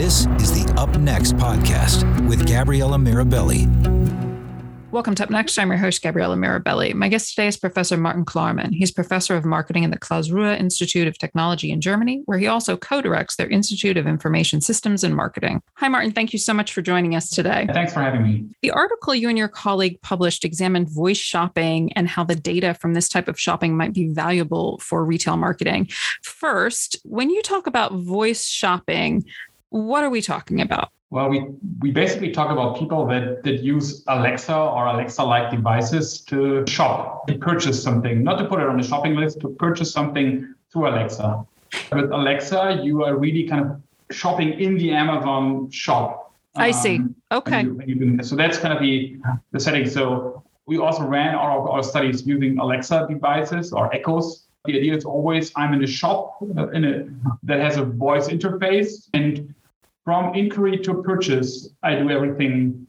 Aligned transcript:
This 0.00 0.26
is 0.38 0.64
the 0.64 0.72
Up 0.78 0.96
Next 0.98 1.34
podcast 1.34 2.26
with 2.26 2.48
Gabriella 2.48 2.96
Mirabelli. 2.96 3.68
Welcome 4.90 5.14
to 5.16 5.24
Up 5.24 5.28
Next. 5.30 5.58
I'm 5.58 5.68
your 5.68 5.76
host, 5.76 6.02
Gabriella 6.02 6.36
Mirabelli. 6.36 6.94
My 6.94 7.08
guest 7.08 7.28
today 7.28 7.46
is 7.46 7.58
Professor 7.58 7.98
Martin 7.98 8.24
Klarmann. 8.24 8.72
He's 8.72 8.90
professor 8.90 9.36
of 9.36 9.44
marketing 9.44 9.84
in 9.84 9.90
the 9.90 9.98
Karlsruhe 9.98 10.58
Institute 10.58 11.06
of 11.06 11.18
Technology 11.18 11.70
in 11.70 11.82
Germany, 11.82 12.22
where 12.24 12.38
he 12.38 12.46
also 12.46 12.78
co 12.78 13.02
directs 13.02 13.36
their 13.36 13.48
Institute 13.48 13.98
of 13.98 14.06
Information 14.06 14.62
Systems 14.62 15.04
and 15.04 15.14
Marketing. 15.14 15.60
Hi, 15.74 15.88
Martin. 15.88 16.12
Thank 16.12 16.32
you 16.32 16.38
so 16.38 16.54
much 16.54 16.72
for 16.72 16.80
joining 16.80 17.14
us 17.14 17.28
today. 17.28 17.68
Thanks 17.70 17.92
for 17.92 18.00
having 18.00 18.22
me. 18.22 18.46
The 18.62 18.70
article 18.70 19.14
you 19.14 19.28
and 19.28 19.36
your 19.36 19.48
colleague 19.48 20.00
published 20.00 20.46
examined 20.46 20.88
voice 20.88 21.18
shopping 21.18 21.92
and 21.92 22.08
how 22.08 22.24
the 22.24 22.34
data 22.34 22.72
from 22.72 22.94
this 22.94 23.08
type 23.10 23.28
of 23.28 23.38
shopping 23.38 23.76
might 23.76 23.92
be 23.92 24.08
valuable 24.08 24.78
for 24.78 25.04
retail 25.04 25.36
marketing. 25.36 25.90
First, 26.22 26.96
when 27.04 27.28
you 27.28 27.42
talk 27.42 27.66
about 27.66 27.92
voice 27.92 28.46
shopping, 28.46 29.26
what 29.70 30.04
are 30.04 30.10
we 30.10 30.20
talking 30.20 30.60
about? 30.60 30.90
Well, 31.10 31.28
we, 31.28 31.44
we 31.80 31.90
basically 31.90 32.30
talk 32.30 32.50
about 32.50 32.78
people 32.78 33.04
that, 33.06 33.42
that 33.42 33.62
use 33.62 34.04
Alexa 34.06 34.54
or 34.54 34.86
Alexa 34.86 35.24
like 35.24 35.50
devices 35.50 36.20
to 36.22 36.64
shop, 36.68 37.26
to 37.26 37.36
purchase 37.36 37.82
something, 37.82 38.22
not 38.22 38.38
to 38.38 38.44
put 38.44 38.60
it 38.60 38.68
on 38.68 38.76
the 38.76 38.86
shopping 38.86 39.16
list, 39.16 39.40
to 39.40 39.48
purchase 39.48 39.90
something 39.92 40.54
through 40.72 40.88
Alexa. 40.88 41.44
With 41.92 42.12
Alexa, 42.12 42.80
you 42.84 43.02
are 43.04 43.16
really 43.16 43.48
kind 43.48 43.64
of 43.64 44.16
shopping 44.16 44.52
in 44.60 44.76
the 44.76 44.92
Amazon 44.92 45.68
shop. 45.70 46.32
I 46.54 46.70
see. 46.70 46.96
Um, 46.96 47.16
okay. 47.32 47.64
When 47.64 47.88
you, 47.88 47.96
when 47.98 48.18
you 48.18 48.22
so 48.22 48.36
that's 48.36 48.58
kind 48.58 48.74
of 48.74 48.80
the, 48.80 49.16
the 49.50 49.58
setting. 49.58 49.88
So 49.88 50.44
we 50.66 50.78
also 50.78 51.04
ran 51.04 51.34
our, 51.34 51.68
our 51.68 51.82
studies 51.82 52.24
using 52.24 52.58
Alexa 52.58 53.06
devices 53.08 53.72
or 53.72 53.92
Echoes. 53.92 54.46
The 54.64 54.76
idea 54.76 54.94
is 54.94 55.04
always 55.04 55.52
I'm 55.56 55.72
in 55.72 55.82
a 55.82 55.86
shop 55.86 56.36
uh, 56.56 56.68
in 56.68 56.84
a, 56.84 57.08
that 57.44 57.60
has 57.60 57.78
a 57.78 57.84
voice 57.84 58.28
interface 58.28 59.08
and 59.14 59.54
from 60.10 60.34
inquiry 60.34 60.76
to 60.76 61.04
purchase, 61.04 61.68
I 61.84 61.94
do 61.94 62.10
everything 62.10 62.84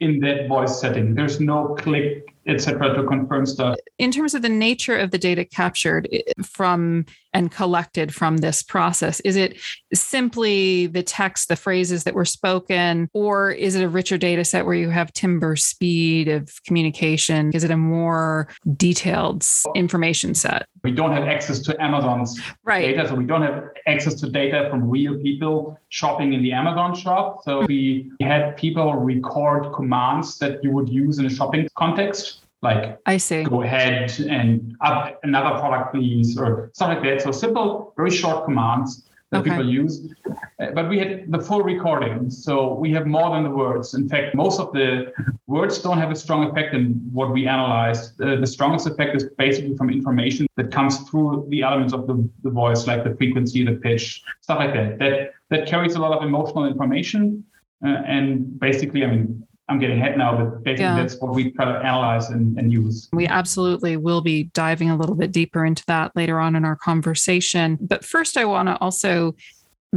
in 0.00 0.20
that 0.20 0.46
voice 0.46 0.78
setting. 0.78 1.14
There's 1.14 1.40
no 1.40 1.74
click, 1.78 2.34
etc., 2.46 2.94
to 2.96 3.04
confirm 3.04 3.46
stuff. 3.46 3.78
In 3.96 4.12
terms 4.12 4.34
of 4.34 4.42
the 4.42 4.50
nature 4.50 4.94
of 4.94 5.10
the 5.10 5.16
data 5.16 5.46
captured 5.46 6.06
from 6.42 7.06
and 7.36 7.52
collected 7.52 8.14
from 8.14 8.38
this 8.38 8.62
process, 8.62 9.20
is 9.20 9.36
it 9.36 9.58
simply 9.92 10.86
the 10.86 11.02
text, 11.02 11.48
the 11.48 11.56
phrases 11.56 12.04
that 12.04 12.14
were 12.14 12.24
spoken, 12.24 13.08
or 13.12 13.50
is 13.50 13.74
it 13.74 13.84
a 13.84 13.88
richer 13.88 14.16
data 14.16 14.44
set 14.44 14.64
where 14.64 14.74
you 14.74 14.88
have 14.88 15.12
timber 15.12 15.54
speed 15.54 16.28
of 16.28 16.50
communication? 16.66 17.50
Is 17.52 17.62
it 17.62 17.70
a 17.70 17.76
more 17.76 18.48
detailed 18.76 19.44
information 19.74 20.34
set? 20.34 20.66
We 20.82 20.92
don't 20.92 21.12
have 21.12 21.24
access 21.24 21.60
to 21.60 21.82
Amazon's 21.82 22.40
right. 22.64 22.96
data, 22.96 23.08
so 23.08 23.14
we 23.14 23.24
don't 23.24 23.42
have 23.42 23.64
access 23.86 24.14
to 24.20 24.30
data 24.30 24.68
from 24.70 24.88
real 24.88 25.18
people 25.18 25.78
shopping 25.90 26.32
in 26.32 26.42
the 26.42 26.52
Amazon 26.52 26.94
shop. 26.94 27.42
So 27.44 27.66
we 27.66 28.10
had 28.20 28.56
people 28.56 28.94
record 28.94 29.74
commands 29.74 30.38
that 30.38 30.64
you 30.64 30.70
would 30.70 30.88
use 30.88 31.18
in 31.18 31.26
a 31.26 31.30
shopping 31.30 31.68
context 31.76 32.45
like 32.66 32.98
I 33.06 33.16
see. 33.16 33.42
Go 33.44 33.62
ahead 33.62 34.18
and 34.36 34.76
up 34.80 35.18
another 35.22 35.58
product, 35.60 35.94
please, 35.94 36.38
or 36.38 36.70
stuff 36.74 36.88
like 36.92 37.02
that. 37.06 37.22
So 37.22 37.30
simple, 37.32 37.92
very 37.96 38.10
short 38.10 38.44
commands 38.44 38.90
that 39.30 39.40
okay. 39.40 39.50
people 39.50 39.68
use. 39.68 39.94
Uh, 40.60 40.70
but 40.76 40.88
we 40.88 40.98
had 40.98 41.30
the 41.34 41.40
full 41.48 41.62
recording, 41.62 42.30
so 42.30 42.74
we 42.74 42.88
have 42.96 43.06
more 43.06 43.30
than 43.34 43.42
the 43.48 43.54
words. 43.64 43.94
In 43.94 44.08
fact, 44.08 44.34
most 44.34 44.60
of 44.60 44.72
the 44.72 45.12
words 45.46 45.74
don't 45.86 45.98
have 45.98 46.10
a 46.10 46.16
strong 46.24 46.40
effect 46.48 46.74
in 46.74 46.84
what 47.12 47.32
we 47.32 47.46
analyzed. 47.46 48.20
Uh, 48.20 48.36
the 48.36 48.50
strongest 48.56 48.86
effect 48.86 49.16
is 49.16 49.24
basically 49.36 49.76
from 49.76 49.90
information 49.90 50.46
that 50.56 50.70
comes 50.70 50.94
through 51.08 51.46
the 51.50 51.62
elements 51.62 51.92
of 51.92 52.06
the, 52.06 52.16
the 52.44 52.50
voice, 52.50 52.86
like 52.86 53.02
the 53.04 53.14
frequency, 53.16 53.64
the 53.64 53.76
pitch, 53.86 54.22
stuff 54.40 54.58
like 54.58 54.74
that. 54.74 54.98
That 55.00 55.14
that 55.50 55.62
carries 55.72 55.94
a 55.94 56.00
lot 56.04 56.12
of 56.16 56.22
emotional 56.30 56.64
information. 56.66 57.44
Uh, 57.84 58.16
and 58.16 58.58
basically, 58.58 59.04
I 59.04 59.08
mean, 59.12 59.46
I'm 59.68 59.80
getting 59.80 59.98
ahead 59.98 60.16
now, 60.16 60.36
but 60.36 60.62
basically 60.62 60.84
yeah. 60.84 60.96
that's 60.96 61.20
what 61.20 61.34
we 61.34 61.50
try 61.50 61.64
to 61.64 61.78
analyze 61.78 62.30
and, 62.30 62.56
and 62.56 62.72
use. 62.72 63.08
We 63.12 63.26
absolutely 63.26 63.96
will 63.96 64.20
be 64.20 64.44
diving 64.44 64.90
a 64.90 64.96
little 64.96 65.16
bit 65.16 65.32
deeper 65.32 65.64
into 65.64 65.84
that 65.86 66.14
later 66.14 66.38
on 66.38 66.54
in 66.54 66.64
our 66.64 66.76
conversation. 66.76 67.76
But 67.80 68.04
first, 68.04 68.36
I 68.36 68.44
want 68.44 68.68
to 68.68 68.76
also, 68.78 69.34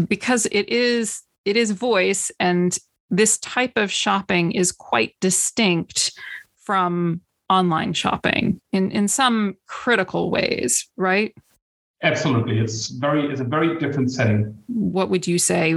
because 0.08 0.48
it 0.48 0.70
is 0.70 1.22
it 1.46 1.56
is 1.56 1.72
voice, 1.72 2.32
and 2.40 2.78
this 3.12 3.38
type 3.40 3.74
of 3.76 3.92
shopping 3.92 4.52
is 4.54 4.72
quite 4.72 5.16
distinct 5.22 6.18
from 6.64 7.22
online 7.50 7.94
shopping 7.94 8.60
in 8.72 8.90
in 8.92 9.08
some 9.08 9.56
critical 9.68 10.32
ways, 10.32 10.90
right? 10.98 11.36
Absolutely, 12.02 12.58
it's 12.58 12.88
very 12.88 13.32
it's 13.32 13.42
a 13.42 13.46
very 13.46 13.78
different 13.78 14.12
setting. 14.12 14.58
What 14.68 15.10
would 15.10 15.28
you 15.28 15.38
say 15.38 15.76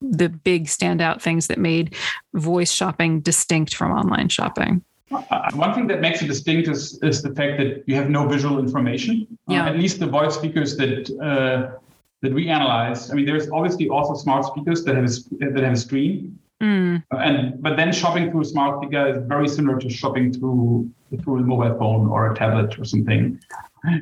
the 0.00 0.28
big 0.28 0.66
standout 0.66 1.20
things 1.20 1.46
that 1.48 1.58
made 1.58 1.94
voice 2.34 2.70
shopping 2.70 3.20
distinct 3.20 3.74
from 3.74 3.92
online 3.92 4.28
shopping? 4.28 4.82
Uh, 5.10 5.50
one 5.54 5.74
thing 5.74 5.86
that 5.86 6.00
makes 6.00 6.20
it 6.20 6.26
distinct 6.26 6.68
is, 6.68 6.98
is 7.02 7.22
the 7.22 7.34
fact 7.34 7.58
that 7.58 7.82
you 7.86 7.94
have 7.94 8.10
no 8.10 8.28
visual 8.28 8.58
information. 8.58 9.26
Uh, 9.48 9.54
yeah. 9.54 9.64
Uh, 9.64 9.70
at 9.70 9.78
least 9.78 9.98
the 9.98 10.06
voice 10.06 10.34
speakers 10.34 10.76
that 10.76 11.10
uh, 11.20 11.78
that 12.20 12.34
we 12.34 12.48
analyze. 12.48 13.10
I 13.10 13.14
mean, 13.14 13.26
there's 13.26 13.48
obviously 13.50 13.88
also 13.88 14.14
smart 14.14 14.44
speakers 14.44 14.84
that 14.84 14.96
have 14.96 15.04
a, 15.04 15.52
that 15.52 15.62
have 15.62 15.72
a 15.72 15.76
screen. 15.76 16.38
Mm. 16.60 17.04
And 17.12 17.62
but 17.62 17.76
then 17.76 17.92
shopping 17.92 18.30
through 18.30 18.40
a 18.40 18.44
smart 18.44 18.82
speaker 18.82 19.06
is 19.08 19.26
very 19.26 19.48
similar 19.48 19.78
to 19.78 19.88
shopping 19.88 20.32
through 20.32 20.90
through 21.22 21.38
a 21.38 21.42
mobile 21.42 21.78
phone 21.78 22.08
or 22.08 22.32
a 22.32 22.34
tablet 22.34 22.78
or 22.78 22.84
something. 22.84 23.40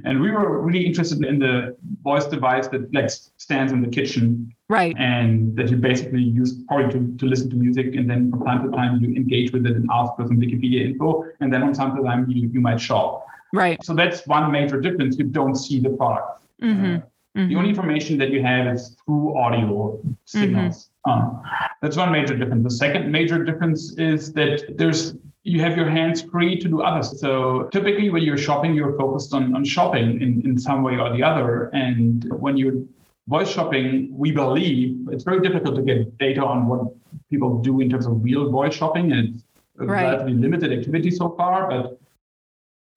And 0.04 0.20
we 0.20 0.30
were 0.30 0.62
really 0.62 0.84
interested 0.86 1.22
in 1.24 1.38
the 1.38 1.76
voice 2.02 2.24
device 2.24 2.66
that 2.68 2.92
like 2.94 3.10
stands 3.10 3.72
in 3.72 3.82
the 3.82 3.88
kitchen 3.88 4.55
right 4.69 4.97
and 4.99 5.56
that 5.56 5.71
you 5.71 5.77
basically 5.77 6.22
use 6.22 6.62
probably 6.69 6.93
to, 6.93 7.16
to 7.19 7.27
listen 7.27 7.49
to 7.49 7.56
music 7.56 7.94
and 7.94 8.09
then 8.10 8.31
from 8.31 8.44
time 8.44 8.69
to 8.69 8.77
time 8.77 9.00
you 9.03 9.15
engage 9.15 9.53
with 9.53 9.65
it 9.66 9.77
and 9.77 9.88
ask 9.93 10.15
for 10.16 10.27
some 10.27 10.38
wikipedia 10.38 10.84
info 10.84 11.25
and 11.41 11.53
then 11.53 11.60
from 11.60 11.72
time 11.72 11.97
to 11.97 12.03
time 12.03 12.28
you, 12.28 12.49
you 12.49 12.60
might 12.60 12.81
shop 12.81 13.27
right 13.53 13.82
so 13.84 13.94
that's 13.94 14.27
one 14.27 14.50
major 14.50 14.81
difference 14.81 15.16
you 15.19 15.25
don't 15.25 15.54
see 15.54 15.81
the 15.81 15.91
product 15.91 16.43
mm-hmm. 16.62 16.97
Uh, 16.97 16.99
mm-hmm. 17.38 17.49
the 17.49 17.56
only 17.56 17.69
information 17.69 18.19
that 18.19 18.31
you 18.31 18.43
have 18.43 18.66
is 18.75 18.97
through 19.04 19.37
audio 19.38 20.00
signals 20.25 20.91
mm-hmm. 21.06 21.37
uh, 21.37 21.69
that's 21.81 21.97
one 21.97 22.10
major 22.10 22.37
difference 22.37 22.65
the 22.65 22.71
second 22.71 23.10
major 23.10 23.44
difference 23.44 23.97
is 23.98 24.33
that 24.33 24.77
there's 24.77 25.15
you 25.47 25.60
have 25.60 25.77
your 25.77 25.88
hands 25.88 26.22
free 26.22 26.59
to 26.59 26.66
do 26.66 26.83
others. 26.83 27.21
So 27.21 27.69
typically 27.71 28.10
when 28.10 28.25
you're 28.25 28.37
shopping, 28.37 28.75
you're 28.75 28.98
focused 28.98 29.33
on, 29.33 29.54
on 29.54 29.65
shopping 29.65 30.21
in, 30.21 30.43
in 30.44 30.59
some 30.59 30.83
way 30.83 30.98
or 30.98 31.16
the 31.16 31.22
other. 31.22 31.71
And 31.72 32.25
when 32.33 32.56
you're 32.56 32.83
voice 33.28 33.50
shopping, 33.50 34.09
we 34.16 34.31
believe 34.31 35.09
it's 35.10 35.25
very 35.25 35.41
difficult 35.41 35.76
to 35.76 35.82
get 35.82 36.16
data 36.19 36.44
on 36.44 36.66
what 36.69 36.92
people 37.31 37.60
do 37.60 37.81
in 37.81 37.91
terms 37.91 38.06
of 38.06 38.22
real 38.22 38.50
voice 38.50 38.75
shopping, 38.75 39.12
and 39.12 39.34
it's 39.34 39.44
a 39.81 39.84
right. 39.84 40.03
relatively 40.03 40.34
limited 40.34 40.72
activity 40.72 41.10
so 41.10 41.31
far. 41.31 41.69
But 41.69 41.98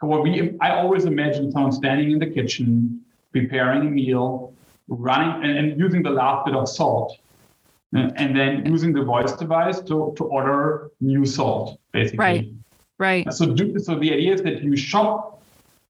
what 0.02 0.24
we, 0.24 0.56
I 0.62 0.72
always 0.72 1.06
imagine 1.06 1.52
someone 1.52 1.72
standing 1.72 2.12
in 2.12 2.20
the 2.20 2.28
kitchen, 2.28 3.02
preparing 3.32 3.88
a 3.88 3.92
meal, 3.92 4.54
running 4.88 5.44
and, 5.44 5.58
and 5.58 5.80
using 5.80 6.04
the 6.04 6.10
last 6.12 6.46
bit 6.46 6.56
of 6.56 6.70
salt, 6.70 7.18
uh, 7.96 8.12
and 8.16 8.36
then 8.36 8.66
using 8.66 8.94
the 8.94 9.04
voice 9.04 9.34
device 9.34 9.80
to, 9.82 10.14
to 10.16 10.24
order 10.26 10.92
new 11.02 11.26
salt, 11.26 11.80
basically. 11.92 12.18
Right. 12.18 12.50
Right. 13.00 13.34
So, 13.34 13.54
do, 13.54 13.80
so 13.80 13.98
the 13.98 14.12
idea 14.14 14.34
is 14.34 14.42
that 14.42 14.62
you 14.62 14.76
shop, 14.76 15.42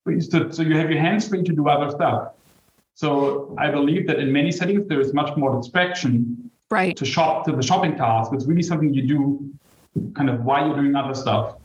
so 0.06 0.62
you 0.62 0.78
have 0.78 0.92
your 0.92 1.00
hands 1.00 1.28
free 1.28 1.44
to 1.44 1.52
do 1.54 1.68
other 1.68 1.90
stuff. 1.90 2.34
So 3.00 3.56
I 3.58 3.72
believe 3.72 4.08
that 4.08 4.20
in 4.20 4.30
many 4.30 4.52
settings 4.52 4.86
there 4.90 5.00
is 5.00 5.14
much 5.14 5.32
more 5.38 5.56
distraction 5.56 6.52
right. 6.70 6.98
to 6.98 7.06
shop 7.06 7.46
to 7.46 7.54
the 7.54 7.64
shopping 7.64 7.96
task. 7.96 8.34
It's 8.34 8.46
really 8.46 8.62
something 8.62 8.94
you 8.94 9.08
do 9.08 9.50
kind 10.18 10.30
of 10.30 10.44
while 10.44 10.68
you're 10.68 10.76
doing 10.76 10.94
other 10.98 11.16
stuff. 11.16 11.56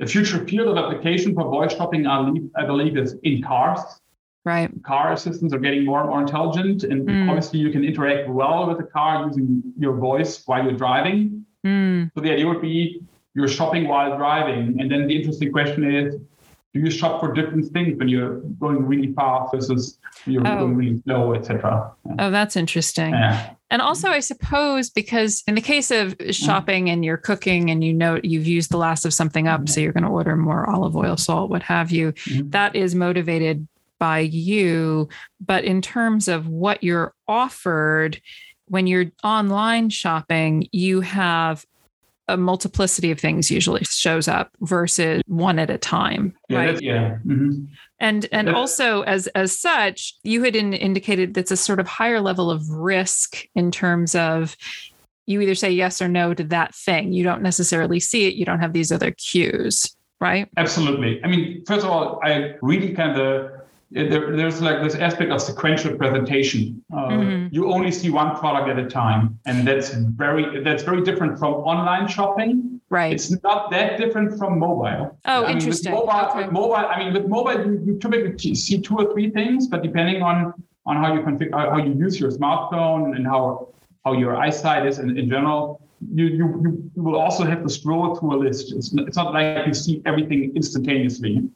The 0.00 0.06
future 0.06 0.44
field 0.48 0.66
of 0.66 0.76
application 0.84 1.32
for 1.32 1.44
voice 1.44 1.76
shopping, 1.76 2.08
I 2.08 2.66
believe, 2.66 2.96
is 2.96 3.14
in 3.22 3.40
cars. 3.40 3.78
Right. 4.44 4.68
Car 4.82 5.12
assistants 5.12 5.54
are 5.54 5.60
getting 5.60 5.84
more 5.84 6.00
and 6.00 6.08
more 6.08 6.22
intelligent, 6.22 6.82
and 6.82 7.06
mm. 7.06 7.28
obviously 7.28 7.60
you 7.60 7.70
can 7.70 7.84
interact 7.84 8.28
well 8.28 8.66
with 8.66 8.78
the 8.78 8.90
car 8.96 9.28
using 9.28 9.62
your 9.78 9.94
voice 9.94 10.42
while 10.46 10.64
you're 10.64 10.80
driving. 10.86 11.46
Mm. 11.64 12.10
So 12.14 12.20
the 12.20 12.32
idea 12.32 12.48
would 12.48 12.62
be 12.62 13.00
you're 13.34 13.46
shopping 13.46 13.86
while 13.86 14.16
driving, 14.16 14.80
and 14.80 14.90
then 14.90 15.06
the 15.06 15.14
interesting 15.14 15.52
question 15.52 15.84
is 15.84 16.16
do 16.72 16.80
you 16.80 16.90
shop 16.90 17.20
for 17.20 17.32
different 17.32 17.72
things 17.72 17.98
when 17.98 18.08
you're 18.08 18.40
going 18.60 18.86
really 18.86 19.12
fast 19.14 19.52
versus 19.52 19.98
you're 20.24 20.46
oh. 20.46 20.58
going 20.58 20.76
really 20.76 21.02
slow, 21.02 21.34
etc. 21.34 21.92
Yeah. 22.06 22.14
Oh, 22.18 22.30
that's 22.30 22.56
interesting. 22.56 23.10
Yeah. 23.10 23.54
And 23.70 23.82
also, 23.82 24.08
I 24.08 24.20
suppose 24.20 24.90
because 24.90 25.42
in 25.46 25.54
the 25.54 25.60
case 25.60 25.90
of 25.90 26.16
mm-hmm. 26.16 26.30
shopping 26.30 26.88
and 26.88 27.04
you're 27.04 27.16
cooking 27.16 27.70
and 27.70 27.82
you 27.82 27.92
know 27.92 28.20
you've 28.22 28.46
used 28.46 28.70
the 28.70 28.76
last 28.76 29.04
of 29.04 29.12
something 29.12 29.48
up, 29.48 29.62
mm-hmm. 29.62 29.66
so 29.66 29.80
you're 29.80 29.92
going 29.92 30.04
to 30.04 30.10
order 30.10 30.36
more 30.36 30.68
olive 30.68 30.96
oil, 30.96 31.16
salt, 31.16 31.50
what 31.50 31.62
have 31.62 31.90
you, 31.90 32.12
mm-hmm. 32.12 32.50
that 32.50 32.76
is 32.76 32.94
motivated 32.94 33.66
by 33.98 34.20
you. 34.20 35.08
But 35.44 35.64
in 35.64 35.82
terms 35.82 36.28
of 36.28 36.46
what 36.46 36.82
you're 36.82 37.14
offered, 37.26 38.20
when 38.66 38.86
you're 38.86 39.06
online 39.24 39.90
shopping, 39.90 40.68
you 40.70 41.00
have 41.00 41.66
a 42.32 42.36
multiplicity 42.36 43.10
of 43.10 43.20
things 43.20 43.50
usually 43.50 43.84
shows 43.84 44.28
up 44.28 44.50
versus 44.60 45.22
one 45.26 45.58
at 45.58 45.70
a 45.70 45.78
time 45.78 46.34
yeah, 46.48 46.58
right? 46.58 46.82
yeah. 46.82 47.18
Mm-hmm. 47.26 47.64
and 47.98 48.26
and 48.32 48.48
also 48.48 49.02
as 49.02 49.26
as 49.28 49.58
such 49.58 50.14
you 50.22 50.42
had 50.42 50.56
in, 50.56 50.72
indicated 50.72 51.34
that's 51.34 51.50
a 51.50 51.56
sort 51.56 51.80
of 51.80 51.86
higher 51.86 52.20
level 52.20 52.50
of 52.50 52.68
risk 52.70 53.46
in 53.54 53.70
terms 53.70 54.14
of 54.14 54.56
you 55.26 55.40
either 55.40 55.54
say 55.54 55.70
yes 55.70 56.02
or 56.02 56.08
no 56.08 56.34
to 56.34 56.42
that 56.42 56.74
thing. 56.74 57.12
You 57.12 57.22
don't 57.22 57.42
necessarily 57.42 58.00
see 58.00 58.26
it. 58.26 58.34
You 58.34 58.44
don't 58.44 58.58
have 58.58 58.72
these 58.72 58.90
other 58.90 59.12
cues 59.12 59.94
right? 60.20 60.48
Absolutely. 60.56 61.22
I 61.24 61.28
mean 61.28 61.64
first 61.66 61.84
of 61.84 61.90
all 61.90 62.20
i 62.22 62.54
really 62.62 62.92
kind 62.92 63.18
of 63.18 63.50
there, 63.90 64.36
there's 64.36 64.62
like 64.62 64.82
this 64.82 64.94
aspect 64.94 65.30
of 65.32 65.40
sequential 65.40 65.96
presentation. 65.96 66.82
Uh, 66.92 67.08
mm-hmm. 67.08 67.54
You 67.54 67.72
only 67.72 67.90
see 67.90 68.10
one 68.10 68.36
product 68.36 68.68
at 68.68 68.78
a 68.78 68.88
time, 68.88 69.38
and 69.46 69.66
that's 69.66 69.90
very 69.90 70.62
that's 70.62 70.82
very 70.82 71.02
different 71.02 71.38
from 71.38 71.54
online 71.54 72.06
shopping. 72.06 72.80
Right. 72.88 73.12
It's 73.12 73.30
not 73.42 73.70
that 73.70 73.98
different 73.98 74.38
from 74.38 74.58
mobile. 74.58 75.18
Oh, 75.24 75.44
I 75.44 75.52
interesting. 75.52 75.92
Mean, 75.92 76.06
mobile, 76.06 76.30
okay. 76.30 76.50
mobile. 76.50 76.74
I 76.74 76.98
mean, 76.98 77.14
with 77.14 77.26
mobile, 77.26 77.64
you, 77.66 77.82
you 77.84 77.98
typically 77.98 78.54
see 78.54 78.80
two 78.80 78.96
or 78.96 79.12
three 79.12 79.30
things, 79.30 79.66
but 79.66 79.82
depending 79.82 80.22
on 80.22 80.54
on 80.86 80.96
how 80.96 81.12
you 81.14 81.20
configure, 81.20 81.52
how 81.52 81.78
you 81.78 81.92
use 81.94 82.18
your 82.18 82.30
smartphone 82.30 83.16
and 83.16 83.26
how 83.26 83.68
how 84.04 84.12
your 84.12 84.36
eyesight 84.36 84.86
is 84.86 84.98
in, 84.98 85.18
in 85.18 85.28
general, 85.28 85.80
you, 86.14 86.26
you 86.26 86.90
you 86.94 87.02
will 87.02 87.16
also 87.16 87.44
have 87.44 87.62
to 87.62 87.68
scroll 87.68 88.14
through 88.14 88.34
a 88.34 88.38
list. 88.38 88.72
It's, 88.72 88.92
it's 88.94 89.16
not 89.16 89.34
like 89.34 89.66
you 89.66 89.74
see 89.74 90.00
everything 90.06 90.52
instantaneously. 90.54 91.48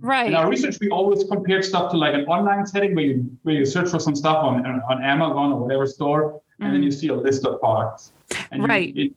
Right. 0.00 0.28
In 0.28 0.34
our 0.34 0.48
research, 0.48 0.78
we 0.80 0.88
always 0.90 1.24
compared 1.24 1.64
stuff 1.64 1.90
to 1.92 1.96
like 1.96 2.14
an 2.14 2.24
online 2.26 2.66
setting 2.66 2.94
where 2.94 3.04
you 3.04 3.38
where 3.42 3.54
you 3.54 3.66
search 3.66 3.90
for 3.90 3.98
some 3.98 4.16
stuff 4.16 4.38
on 4.44 4.64
on 4.66 5.02
Amazon 5.02 5.52
or 5.52 5.60
whatever 5.60 5.86
store, 5.86 6.40
and 6.58 6.68
mm 6.68 6.72
then 6.72 6.82
you 6.82 6.90
mm-hmm. 6.90 6.98
see 6.98 7.08
a 7.08 7.14
list 7.14 7.46
of 7.46 7.60
products. 7.60 8.12
And 8.50 8.68
right. 8.68 8.94
You, 8.94 9.06
it, 9.06 9.12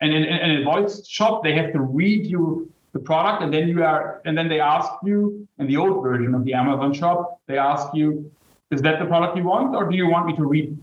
and 0.00 0.12
in, 0.12 0.24
in, 0.24 0.50
a 0.60 0.64
voice 0.64 1.06
shop, 1.06 1.42
they 1.42 1.54
have 1.54 1.72
to 1.72 1.80
read 1.80 2.26
you 2.26 2.70
the 2.92 2.98
product, 2.98 3.42
and 3.42 3.52
then 3.52 3.68
you 3.68 3.82
are, 3.82 4.20
and 4.24 4.36
then 4.36 4.48
they 4.48 4.60
ask 4.60 4.90
you 5.02 5.48
in 5.58 5.66
the 5.66 5.76
old 5.76 6.02
version 6.02 6.34
of 6.34 6.44
the 6.44 6.52
Amazon 6.52 6.92
shop, 6.92 7.40
they 7.46 7.56
ask 7.56 7.94
you, 7.94 8.30
is 8.70 8.82
that 8.82 8.98
the 8.98 9.06
product 9.06 9.36
you 9.36 9.44
want, 9.44 9.74
or 9.74 9.88
do 9.90 9.96
you 9.96 10.06
want 10.06 10.26
me 10.26 10.36
to 10.36 10.44
read 10.44 10.76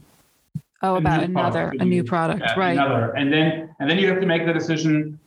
Oh, 0.86 0.98
about 0.98 1.24
another, 1.24 1.74
a 1.80 1.86
new 1.86 2.04
product, 2.04 2.42
yeah, 2.42 2.60
right? 2.60 2.74
Another, 2.74 3.12
and 3.12 3.32
then 3.32 3.74
and 3.80 3.90
then 3.90 3.98
you 3.98 4.10
have 4.10 4.20
to 4.20 4.26
make 4.26 4.46
the 4.46 4.52
decision: 4.52 5.18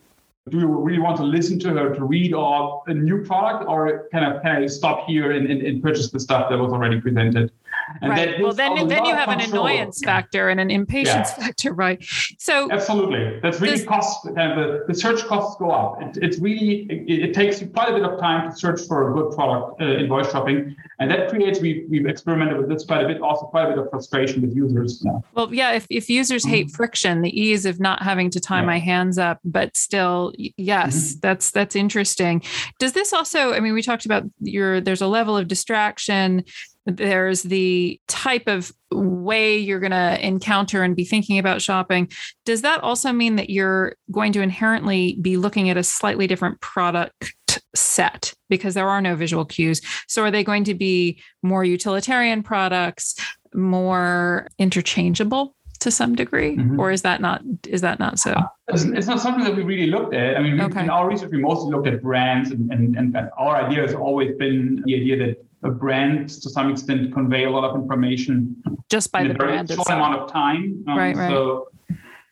do 0.49 0.61
you 0.61 0.67
really 0.69 1.01
want 1.01 1.17
to 1.17 1.25
listen 1.25 1.59
to 1.59 1.71
her 1.71 1.93
to 1.93 2.05
read 2.05 2.33
or 2.33 2.83
a 2.87 2.95
new 2.95 3.25
product 3.25 3.65
or 3.69 4.09
kind 4.13 4.65
of 4.65 4.71
stop 4.71 5.05
here 5.07 5.33
and, 5.33 5.51
and, 5.51 5.61
and 5.63 5.83
purchase 5.83 6.11
the 6.11 6.21
stuff 6.21 6.49
that 6.51 6.59
was 6.59 6.73
already 6.73 7.01
presented 7.01 7.51
and 8.01 8.11
right. 8.11 8.41
Well, 8.41 8.53
then 8.53 8.89
then 8.89 9.05
you 9.05 9.15
have 9.15 9.29
an 9.29 9.41
annoyance 9.41 10.01
factor 10.05 10.49
and 10.49 10.59
an 10.59 10.71
impatience 10.71 11.31
yeah. 11.37 11.47
factor, 11.47 11.73
right? 11.73 12.05
So 12.39 12.71
absolutely, 12.71 13.39
that's 13.41 13.61
really 13.61 13.77
this, 13.77 13.87
cost. 13.87 14.25
Kind 14.25 14.53
of 14.53 14.57
the, 14.57 14.85
the 14.89 14.95
search 14.95 15.25
costs 15.25 15.57
go 15.59 15.71
up. 15.71 16.03
It, 16.03 16.19
it's 16.23 16.39
really 16.39 16.87
it, 16.91 17.31
it, 17.31 17.35
takes 17.35 17.61
you 17.61 17.69
quite 17.69 17.91
a 17.91 17.93
bit 17.93 18.03
of 18.03 18.19
time 18.21 18.51
to 18.51 18.57
search 18.57 18.81
for 18.87 19.11
a 19.11 19.15
good 19.15 19.35
product 19.35 19.81
uh, 19.81 19.85
in 19.85 20.09
voice 20.09 20.31
shopping, 20.31 20.75
and 20.99 21.11
that 21.11 21.29
creates 21.29 21.61
we 21.61 21.87
we've 21.89 22.07
experimented 22.07 22.59
with 22.59 22.69
this 22.69 22.85
quite 22.85 23.05
a 23.05 23.09
bit. 23.09 23.21
Also, 23.21 23.47
quite 23.47 23.67
a 23.67 23.69
bit 23.69 23.79
of 23.79 23.91
frustration 23.91 24.43
with 24.43 24.55
users. 24.55 25.03
Now. 25.05 25.23
Well, 25.35 25.55
yeah, 25.55 25.73
if 25.73 25.87
if 25.89 26.11
users 26.11 26.43
mm-hmm. 26.43 26.55
hate 26.55 26.71
friction, 26.71 27.23
the 27.23 27.41
ease 27.41 27.67
of 27.67 27.79
not 27.79 28.03
having 28.03 28.31
to 28.31 28.41
tie 28.41 28.61
yeah. 28.61 28.67
my 28.67 28.79
hands 28.79 29.19
up, 29.19 29.39
but 29.45 29.77
still, 29.77 30.33
yes, 30.37 30.97
mm-hmm. 30.97 31.19
that's 31.21 31.51
that's 31.53 31.77
interesting. 31.77 32.43
Does 32.79 32.93
this 32.93 33.13
also? 33.13 33.53
I 33.53 33.61
mean, 33.61 33.75
we 33.75 33.83
talked 33.83 34.07
about 34.07 34.25
your 34.41 34.81
there's 34.81 35.03
a 35.03 35.07
level 35.07 35.37
of 35.37 35.47
distraction 35.47 36.45
there's 36.87 37.43
the 37.43 38.01
type 38.07 38.47
of 38.47 38.73
way 38.93 39.59
you're 39.59 39.81
going 39.81 39.91
to 39.91 40.27
encounter 40.27 40.83
and 40.83 40.95
be 40.95 41.05
thinking 41.05 41.39
about 41.39 41.61
shopping. 41.61 42.11
Does 42.45 42.63
that 42.63 42.83
also 42.83 43.13
mean 43.13 43.37
that 43.37 43.51
you're 43.51 43.97
going 44.11 44.33
to 44.33 44.41
inherently 44.41 45.19
be 45.21 45.37
looking 45.37 45.69
at 45.69 45.77
a 45.77 45.83
slightly 45.83 46.27
different 46.27 46.61
product 46.61 47.35
set 47.75 48.33
because 48.49 48.75
there 48.75 48.89
are 48.89 49.01
no 49.01 49.17
visual 49.17 49.45
cues? 49.45 49.81
So 50.07 50.23
are 50.23 50.31
they 50.31 50.45
going 50.45 50.65
to 50.65 50.75
be 50.75 51.21
more 51.43 51.65
utilitarian 51.65 52.43
products, 52.43 53.17
more 53.53 54.49
interchangeable? 54.59 55.57
to 55.81 55.91
some 55.91 56.15
degree 56.15 56.57
mm-hmm. 56.57 56.81
or 56.81 56.91
is 56.91 57.03
that 57.03 57.21
not 57.21 57.43
is 57.69 57.83
that 57.83 57.99
not 57.99 58.19
so 58.19 58.35
it's, 58.69 58.85
it's, 58.85 59.07
not 59.07 59.21
something 59.21 59.45
that 59.45 59.55
we 59.55 59.63
really 59.63 59.89
looked 59.89 60.15
at 60.15 60.37
i 60.37 60.41
mean 60.41 60.55
we, 60.55 60.63
okay. 60.63 60.83
in 60.83 60.91
our 60.91 61.09
research 61.09 61.31
we 61.31 61.39
mostly 61.39 61.71
looked 61.71 61.87
at 61.87 62.03
brands 62.03 62.51
and, 62.51 62.73
and, 62.73 62.97
and 62.97 63.17
our 63.37 63.57
idea 63.57 63.83
has 63.83 63.95
always 63.95 64.35
been 64.37 64.83
the 64.87 64.95
idea 64.95 65.19
that 65.19 65.46
a 65.63 65.71
brand 65.71 66.29
to 66.29 66.51
some 66.51 66.71
extent 66.71 67.13
convey 67.13 67.45
a 67.45 67.51
lot 67.51 67.65
of 67.65 67.75
information 67.81 68.63
just 68.89 69.11
by 69.11 69.23
in 69.23 69.29
the 69.29 69.35
a 69.35 69.39
very 69.39 69.53
brand 69.53 69.69
short 69.69 69.81
itself. 69.81 69.97
amount 69.97 70.21
of 70.21 70.31
time. 70.31 70.85
Um, 70.89 70.99
right, 70.99 71.17
right. 71.17 71.31
So, 71.31 71.69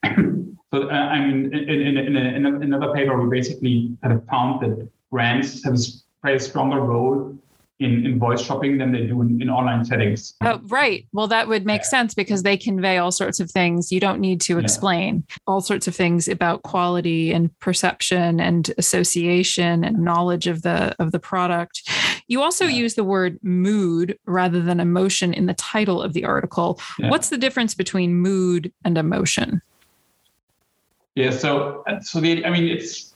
so 0.73 0.89
uh, 0.89 0.93
I 0.93 1.25
mean, 1.27 1.53
in, 1.55 1.69
in, 1.69 1.97
in, 1.97 2.17
a, 2.17 2.21
in, 2.21 2.63
another 2.63 2.93
paper, 2.93 3.21
we 3.21 3.29
basically 3.35 3.97
kind 4.03 4.15
of 4.15 4.25
found 4.27 4.63
that 4.63 4.89
brands 5.11 5.65
have 5.65 5.77
play 6.23 6.37
a 6.37 6.41
stronger 6.41 6.81
role 6.81 7.37
in, 7.81 8.07
in 8.07 8.19
voice 8.19 8.41
shopping 8.41 8.79
than 8.79 8.93
they 8.93 9.07
do 9.07 9.21
in, 9.21 9.43
in 9.43 9.51
online 9.51 9.85
settings. 9.85 10.35
Oh, 10.45 10.61
right. 10.67 11.07
Well, 11.13 11.27
that 11.29 11.49
would 11.49 11.67
make 11.67 11.81
yeah. 11.81 11.89
sense 11.89 12.15
because 12.15 12.45
they 12.45 12.57
convey 12.57 12.99
all 12.99 13.11
sorts 13.11 13.41
of 13.41 13.51
things. 13.51 13.91
You 13.91 13.99
don't 13.99 14.21
need 14.21 14.41
to 14.43 14.59
explain 14.59 15.25
yeah. 15.29 15.37
all 15.47 15.61
sorts 15.61 15.89
of 15.89 15.97
things 15.97 16.29
about 16.29 16.63
quality 16.63 17.33
and 17.33 17.57
perception 17.59 18.41
and 18.41 18.73
association 18.79 19.83
and 19.83 19.99
knowledge 19.99 20.47
of 20.47 20.63
the 20.63 20.95
of 21.01 21.11
the 21.11 21.19
product. 21.19 21.83
You 22.29 22.43
also 22.43 22.65
yeah. 22.65 22.77
use 22.77 22.95
the 22.95 23.05
word 23.05 23.39
mood 23.43 24.19
rather 24.25 24.63
than 24.63 24.79
emotion 24.79 25.35
in 25.35 25.47
the 25.47 25.55
title 25.55 26.01
of 26.01 26.13
the 26.13 26.25
article. 26.25 26.81
What's 26.99 27.29
the 27.29 27.39
difference 27.39 27.75
between 27.75 28.15
mood 28.15 28.73
and 28.85 28.97
emotion? 28.97 29.61
Yeah, 31.17 31.31
so 31.31 31.85
so 32.03 32.21
the 32.21 32.45
I 32.45 32.51
mean 32.51 32.69
it's 32.69 33.15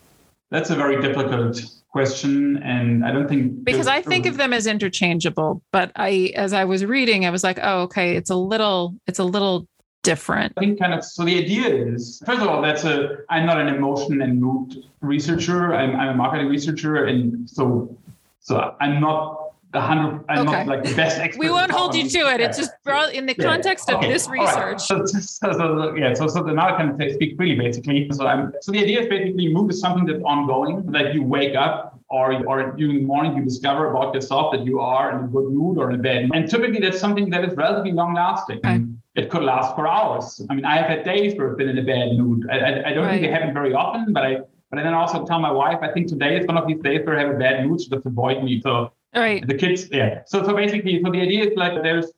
that's 0.50 0.70
a 0.70 0.76
very 0.76 1.00
difficult 1.00 1.62
question 1.90 2.58
and 2.62 3.05
i 3.05 3.11
don't 3.11 3.29
think 3.29 3.64
because 3.64 3.87
i 3.87 4.02
think 4.02 4.26
of 4.26 4.32
um, 4.32 4.38
them 4.38 4.52
as 4.52 4.67
interchangeable 4.67 5.62
but 5.73 5.90
i 5.96 6.31
as 6.37 6.52
i 6.52 6.64
was 6.64 6.85
reading 6.85 7.25
i 7.25 7.31
was 7.31 7.43
like 7.43 7.58
oh 7.62 7.81
okay 7.81 8.14
it's 8.14 8.29
a 8.29 8.37
little 8.37 8.94
it's 9.06 9.19
a 9.19 9.25
little 9.25 9.67
different. 10.02 10.52
I 10.56 10.61
think 10.61 10.79
kind 10.79 10.94
of 10.94 11.05
so 11.05 11.25
the 11.25 11.37
idea 11.37 11.67
is 11.69 12.23
first 12.25 12.40
of 12.40 12.49
all 12.49 12.62
that's 12.62 12.85
a 12.85 13.19
i'm 13.29 13.44
not 13.44 13.61
an 13.61 13.69
emotion 13.69 14.23
and 14.23 14.40
mood 14.40 14.85
researcher. 15.00 15.75
I'm, 15.75 15.96
I'm 15.96 16.11
a 16.11 16.14
marketing 16.14 16.49
researcher 16.49 17.04
and 17.04 17.49
so 17.49 17.95
so 18.40 18.75
i'm 18.80 19.00
not 19.00 19.48
the 19.72 19.80
hundred. 19.80 20.25
I'm 20.28 20.48
okay. 20.48 20.64
not 20.64 20.66
like 20.66 20.84
the 20.84 20.94
best 20.94 21.18
expert. 21.18 21.40
we 21.40 21.50
won't 21.50 21.70
hold 21.70 21.94
you 21.94 22.08
to 22.08 22.18
it. 22.32 22.40
It's 22.40 22.56
just 22.56 22.72
brought 22.84 23.12
in 23.12 23.26
the 23.26 23.34
yeah. 23.38 23.44
context 23.44 23.90
of 23.90 24.00
this 24.00 24.28
research. 24.28 24.56
Right. 24.56 24.80
So, 24.80 25.04
so, 25.04 25.20
so, 25.20 25.94
yeah, 25.94 26.14
so 26.14 26.26
so 26.26 26.40
now 26.42 26.75
I 26.75 26.76
can 26.76 26.96
speak 27.14 27.37
freely 27.37 27.56
basically. 27.56 28.08
So 28.12 28.26
I'm 28.26 28.52
so 28.62 28.72
the 28.72 28.80
idea 28.80 29.02
is 29.02 29.08
basically 29.08 29.52
mood 29.52 29.70
is 29.70 29.80
something 29.80 30.06
that's 30.06 30.22
ongoing. 30.25 30.90
That 30.92 31.14
you 31.14 31.22
wake 31.22 31.54
up 31.54 32.00
or 32.08 32.32
or 32.46 32.72
during 32.72 32.96
the 32.96 33.04
morning 33.04 33.37
you 33.37 33.44
discover 33.44 33.90
about 33.90 34.14
yourself 34.14 34.52
that 34.52 34.64
you 34.64 34.80
are 34.80 35.18
in 35.18 35.25
a 35.25 35.28
good 35.28 35.50
mood 35.50 35.78
or 35.78 35.90
in 35.90 36.00
a 36.00 36.02
bad 36.02 36.22
mood. 36.22 36.37
And 36.37 36.50
typically 36.50 36.80
that's 36.80 36.98
something 36.98 37.28
that 37.30 37.44
is 37.44 37.54
relatively 37.54 37.92
long 37.92 38.14
lasting. 38.14 38.58
Okay. 38.58 38.84
It 39.16 39.30
could 39.30 39.42
last 39.42 39.75
for 39.75 39.88
hours. 39.88 40.40
I 40.48 40.54
mean, 40.54 40.64
I 40.64 40.76
have 40.76 40.87
had 40.87 41.04
days 41.04 41.37
where 41.37 41.50
I've 41.50 41.58
been 41.58 41.68
in 41.68 41.78
a 41.78 41.82
bad 41.82 42.16
mood. 42.16 42.46
I, 42.50 42.58
I, 42.58 42.88
I 42.90 42.92
don't 42.92 43.04
right. 43.04 43.14
think 43.14 43.25
it 43.25 43.32
happens 43.32 43.52
very 43.52 43.75
often, 43.75 44.12
but 44.12 44.25
I 44.25 44.38
but 44.70 44.78
I 44.78 44.82
then 44.82 44.94
also 44.94 45.25
tell 45.25 45.40
my 45.40 45.50
wife, 45.50 45.78
I 45.82 45.90
think 45.92 46.08
today 46.08 46.38
is 46.38 46.46
one 46.46 46.58
of 46.58 46.68
these 46.68 46.80
days 46.80 47.00
where 47.04 47.18
I 47.18 47.22
have 47.22 47.34
a 47.34 47.38
bad 47.38 47.66
mood, 47.66 47.80
so 47.80 47.88
just 47.88 48.06
avoid 48.06 48.44
me. 48.44 48.60
So 48.60 48.92
Right. 49.15 49.47
The 49.47 49.55
kids, 49.55 49.88
yeah. 49.91 50.23
So 50.27 50.45
so 50.45 50.55
basically, 50.55 51.03
so 51.03 51.11
the 51.11 51.21
idea 51.21 51.45
is 51.45 51.57
like 51.57 51.83
there's, 51.83 52.12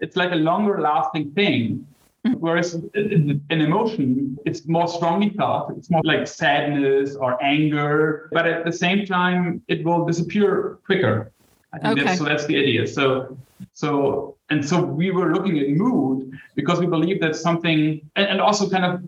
it's 0.00 0.16
like 0.16 0.32
a 0.32 0.36
longer 0.36 0.80
lasting 0.80 1.32
thing. 1.32 1.86
Mm-hmm. 2.26 2.40
Whereas 2.40 2.74
an 2.94 3.40
emotion, 3.48 4.36
it's 4.44 4.66
more 4.66 4.88
strongly 4.88 5.30
felt. 5.30 5.70
It's 5.76 5.88
more 5.88 6.02
like 6.04 6.26
sadness 6.26 7.14
or 7.14 7.40
anger, 7.42 8.28
but 8.32 8.44
at 8.44 8.64
the 8.64 8.72
same 8.72 9.06
time, 9.06 9.62
it 9.68 9.84
will 9.84 10.04
disappear 10.04 10.78
quicker. 10.84 11.30
I 11.72 11.78
think 11.78 11.92
okay. 11.92 12.04
that's, 12.04 12.18
so 12.18 12.24
that's 12.24 12.46
the 12.46 12.56
idea. 12.58 12.86
So, 12.88 13.36
so 13.72 14.36
and 14.50 14.66
so 14.66 14.82
we 14.82 15.10
were 15.12 15.32
looking 15.32 15.58
at 15.60 15.68
mood 15.68 16.36
because 16.56 16.80
we 16.80 16.86
believe 16.86 17.20
that 17.20 17.36
something, 17.36 18.00
and, 18.16 18.26
and 18.26 18.40
also 18.40 18.68
kind 18.68 18.84
of, 18.84 19.02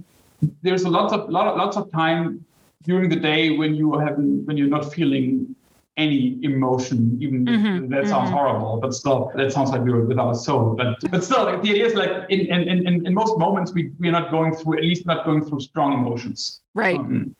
there's 0.62 0.84
a 0.84 0.90
lot 0.90 1.12
of 1.12 1.28
lot 1.28 1.48
of, 1.48 1.56
lots 1.56 1.76
of 1.76 1.90
time 1.90 2.44
during 2.84 3.10
the 3.10 3.16
day 3.16 3.50
when 3.50 3.74
you 3.74 3.98
have 3.98 4.16
when 4.16 4.56
you're 4.56 4.68
not 4.68 4.92
feeling 4.92 5.54
any 5.96 6.38
emotion, 6.42 7.18
even 7.20 7.44
mm-hmm, 7.44 7.88
that 7.88 8.06
sounds 8.06 8.28
mm-hmm. 8.28 8.36
horrible, 8.36 8.78
but 8.80 8.94
still, 8.94 9.30
that 9.34 9.52
sounds 9.52 9.70
like 9.70 9.82
we 9.82 9.90
were 9.90 10.04
without 10.04 10.30
a 10.30 10.34
soul. 10.34 10.74
But 10.76 10.98
but 11.10 11.22
still, 11.24 11.44
the 11.44 11.52
idea 11.52 11.86
is 11.86 11.94
like 11.94 12.10
in 12.30 12.40
in, 12.40 12.86
in, 12.86 13.06
in 13.06 13.14
most 13.14 13.38
moments 13.38 13.72
we 13.72 13.92
we're 13.98 14.12
not 14.12 14.30
going 14.30 14.54
through 14.54 14.78
at 14.78 14.84
least 14.84 15.06
not 15.06 15.24
going 15.24 15.44
through 15.44 15.60
strong 15.60 15.92
emotions. 15.94 16.60
Right. 16.74 16.98
Um, 16.98 17.34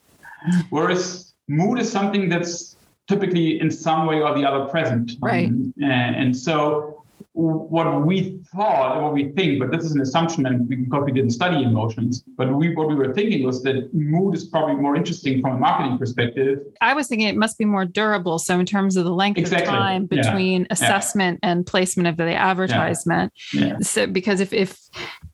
whereas 0.71 1.35
mood 1.49 1.79
is 1.79 1.91
something 1.91 2.29
that's 2.29 2.77
typically 3.09 3.61
in 3.61 3.71
some 3.71 4.07
way 4.07 4.21
or 4.21 4.35
the 4.35 4.45
other 4.45 4.67
present. 4.67 5.13
Right. 5.21 5.49
Um, 5.49 5.75
and, 5.83 6.17
and 6.17 6.37
so 6.37 7.00
what 7.33 8.05
we 8.05 8.41
thought 8.53 8.97
and 8.97 9.05
what 9.05 9.13
we 9.13 9.31
think, 9.33 9.61
but 9.61 9.71
this 9.71 9.85
is 9.85 9.93
an 9.93 10.01
assumption 10.01 10.47
and 10.47 10.69
because 10.69 11.05
we 11.05 11.13
didn't 11.13 11.31
study 11.31 11.63
emotions, 11.63 12.25
but 12.37 12.53
we 12.53 12.75
what 12.75 12.89
we 12.89 12.95
were 12.95 13.15
thinking 13.15 13.45
was 13.45 13.63
that 13.63 13.93
mood 13.95 14.35
is 14.35 14.47
probably 14.47 14.75
more 14.75 14.97
interesting 14.97 15.41
from 15.41 15.57
a 15.57 15.59
marketing 15.59 15.97
perspective. 15.97 16.59
I 16.81 16.95
was 16.95 17.07
thinking 17.07 17.29
it 17.29 17.37
must 17.37 17.57
be 17.57 17.65
more 17.65 17.85
durable. 17.85 18.39
So 18.41 18.59
in 18.59 18.67
terms 18.67 18.97
of 18.97 19.05
the 19.05 19.15
length 19.15 19.39
exactly. 19.39 19.69
of 19.69 19.75
time 19.75 20.07
between 20.07 20.63
yeah. 20.63 20.67
assessment 20.71 21.39
yeah. 21.43 21.51
and 21.51 21.67
placement 21.67 22.09
of 22.09 22.17
the 22.17 22.35
advertisement. 22.35 23.33
Yeah. 23.53 23.79
So 23.81 24.07
because 24.07 24.41
if 24.41 24.53
if 24.53 24.79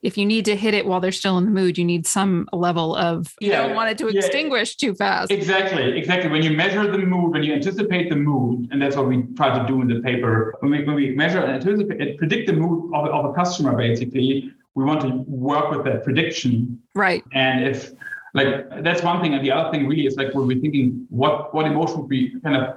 if 0.03 0.19
you 0.19 0.27
need 0.27 0.45
to 0.45 0.55
hit 0.55 0.75
it 0.75 0.85
while 0.87 1.01
they're 1.01 1.13
still 1.13 1.39
in 1.39 1.47
the 1.47 1.51
mood, 1.51 1.79
you 1.79 1.85
need 1.85 2.07
some 2.07 2.47
level 2.53 2.95
of 2.95 3.35
you 3.41 3.53
don't 3.53 3.75
want 3.75 3.91
it 3.91 3.99
to 3.99 4.09
extinguish 4.09 4.77
too 4.77 4.95
fast. 4.95 5.31
Exactly, 5.31 5.97
exactly. 5.99 6.31
When 6.31 6.43
you 6.43 6.51
measure 6.51 6.91
the 6.91 6.99
mood, 6.99 7.33
when 7.33 7.43
you 7.43 7.55
anticipate 7.55 8.11
the 8.11 8.17
mood, 8.17 8.69
and 8.71 8.83
that's 8.83 8.97
what 8.97 9.09
we 9.09 9.23
try 9.35 9.59
to 9.59 9.67
do 9.67 9.81
in 9.81 9.89
the 9.89 10.01
paper, 10.01 10.55
when 10.61 10.71
we, 10.71 10.85
when 10.85 10.95
we 10.95 11.15
measure 11.15 11.41
and 11.41 11.53
anticipate 11.53 11.86
predict 12.19 12.47
the 12.47 12.53
mood 12.53 12.93
of, 12.95 13.07
of 13.09 13.25
a 13.31 13.33
customer 13.33 13.77
basically, 13.77 14.53
we 14.75 14.85
want 14.85 15.01
to 15.03 15.09
work 15.27 15.71
with 15.71 15.85
that 15.85 16.05
prediction. 16.05 16.81
Right. 16.95 17.25
And 17.33 17.65
if 17.65 17.93
like 18.35 18.83
that's 18.83 19.03
one 19.03 19.23
thing, 19.23 19.35
and 19.35 19.45
the 19.45 19.51
other 19.51 19.71
thing 19.71 19.89
really 19.89 20.07
is 20.07 20.17
like 20.17 20.35
when 20.35 20.47
we're 20.47 20.61
thinking 20.61 21.07
what 21.09 21.55
what 21.55 21.67
emotion 21.67 22.01
would 22.01 22.09
be 22.09 22.39
kind 22.41 22.57
of 22.57 22.77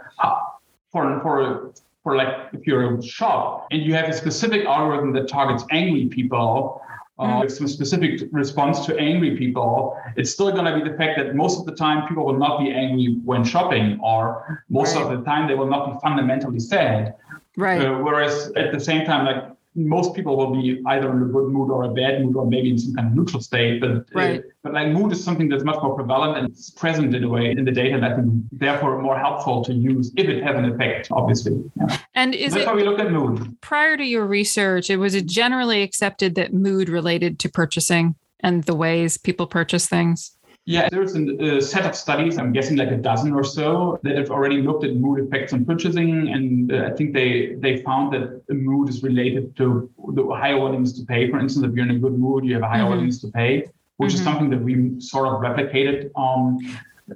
for 0.92 1.20
for 1.22 1.74
for 2.04 2.16
like 2.16 2.34
if 2.54 2.66
you're 2.66 2.98
a 2.98 3.04
shop 3.04 3.68
and 3.72 3.82
you 3.84 3.94
have 3.94 4.08
a 4.08 4.13
specific 4.13 4.66
algorithm 4.66 5.12
that 5.13 5.28
targets 5.28 5.66
angry 5.72 6.06
people 6.08 6.82
uh, 7.20 7.42
with 7.42 7.51
some 7.51 7.68
specific 7.68 8.22
response 8.32 8.86
to 8.86 8.98
angry 8.98 9.36
people, 9.36 9.98
it's 10.16 10.32
still 10.32 10.51
going 10.51 10.63
to 10.63 10.74
be 10.82 10.89
the 10.89 10.96
fact 10.96 11.20
that 11.20 11.36
most 11.36 11.60
of 11.60 11.66
the 11.66 11.75
time 11.75 12.08
people 12.08 12.25
will 12.25 12.38
not 12.38 12.60
be 12.63 12.72
angry 12.72 13.20
when 13.25 13.44
shopping, 13.44 14.00
or 14.01 14.63
most 14.70 14.96
right. 14.96 15.04
of 15.04 15.18
the 15.18 15.25
time 15.25 15.46
they 15.48 15.56
will 15.56 15.68
not 15.68 15.92
be 15.92 16.00
fundamentally 16.00 16.60
sad. 16.60 17.16
Right. 17.60 17.82
Uh, 17.82 17.98
whereas 18.00 18.51
at 18.56 18.72
the 18.72 18.80
same 18.80 19.06
time, 19.06 19.25
like 19.25 19.44
most 19.75 20.16
people 20.16 20.36
will 20.36 20.51
be 20.51 20.82
either 20.88 21.12
in 21.12 21.22
a 21.22 21.25
good 21.25 21.50
mood 21.50 21.70
or 21.70 21.84
a 21.84 21.89
bad 21.89 22.24
mood 22.24 22.36
or 22.36 22.46
maybe 22.46 22.72
in 22.72 22.80
some 22.80 22.96
kind 22.96 23.08
of 23.08 23.13
neutral 23.13 23.42
state. 23.42 23.82
But 23.82 23.92
uh, 23.92 24.01
right. 24.13 24.39
uh, 24.39 24.44
but 24.63 24.74
like 24.74 24.89
mood 24.89 25.12
is 25.12 25.24
something 25.24 25.50
that's 25.50 25.63
much 25.63 25.82
more 25.84 25.96
prevalent 25.96 26.38
and 26.38 26.50
it's 26.50 26.70
present 26.70 27.13
in 27.13 27.24
a 27.24 27.30
way 27.30 27.51
in 27.51 27.66
the 27.66 27.72
data, 27.72 27.96
and 27.96 28.06
I 28.06 28.16
think 28.16 28.34
therefore 28.51 29.01
more 29.01 29.18
helpful 29.18 29.63
to 29.66 29.74
use 29.74 30.12
if 30.16 30.28
it 30.28 30.42
has 30.44 30.56
an 30.56 30.66
effect, 30.66 31.10
obviously. 31.12 31.63
Yeah. 31.75 31.98
And 32.16 32.34
is 32.34 32.54
that's 32.54 32.63
it, 32.63 32.68
how 32.68 32.75
we 32.75 32.84
look 32.84 33.00
at 33.00 33.12
mood. 33.12 33.58
Prior 33.62 33.98
to 33.98 34.04
your 34.04 34.25
research, 34.25 34.89
it 34.89 34.98
was 34.98 35.13
it 35.16 35.25
generally 35.25 35.82
accepted 35.82 36.36
that 36.36 36.54
mood 36.54 36.89
related 36.89 37.39
to 37.39 37.50
purchasing 37.50 38.16
and 38.42 38.63
the 38.63 38.75
ways 38.75 39.18
people 39.18 39.48
purchase 39.48 39.88
things? 39.88 40.32
Yeah, 40.70 40.88
there's 40.88 41.16
a 41.16 41.60
set 41.60 41.88
of 41.88 41.96
studies, 41.96 42.38
I'm 42.38 42.54
guessing 42.54 42.78
like 42.78 42.92
a 42.92 42.98
dozen 42.98 43.34
or 43.34 43.44
so, 43.44 44.00
that 44.04 44.16
have 44.16 44.30
already 44.30 44.62
looked 44.62 44.84
at 44.84 44.96
mood 44.96 45.18
effects 45.26 45.52
on 45.52 45.66
purchasing. 45.66 46.30
And 46.32 46.72
uh, 46.72 46.90
I 46.90 46.92
think 46.92 47.16
they, 47.16 47.56
they 47.56 47.82
found 47.82 48.14
that 48.14 48.46
the 48.46 48.54
mood 48.54 48.88
is 48.88 49.02
related 49.02 49.58
to 49.58 49.90
the 50.14 50.24
higher 50.42 50.60
willingness 50.60 50.94
to 51.00 51.06
pay. 51.06 51.28
For 51.32 51.40
instance, 51.40 51.66
if 51.66 51.74
you're 51.74 51.90
in 51.90 51.96
a 51.96 51.98
good 51.98 52.20
mood, 52.20 52.46
you 52.46 52.54
have 52.54 52.62
a 52.62 52.68
higher 52.68 52.82
mm-hmm. 52.82 52.92
willingness 52.92 53.20
to 53.22 53.30
pay, 53.30 53.68
which 53.98 54.12
mm-hmm. 54.12 54.18
is 54.18 54.24
something 54.24 54.50
that 54.52 54.62
we 54.62 55.02
sort 55.02 55.26
of 55.30 55.42
replicated 55.42 56.12
um, 56.16 56.60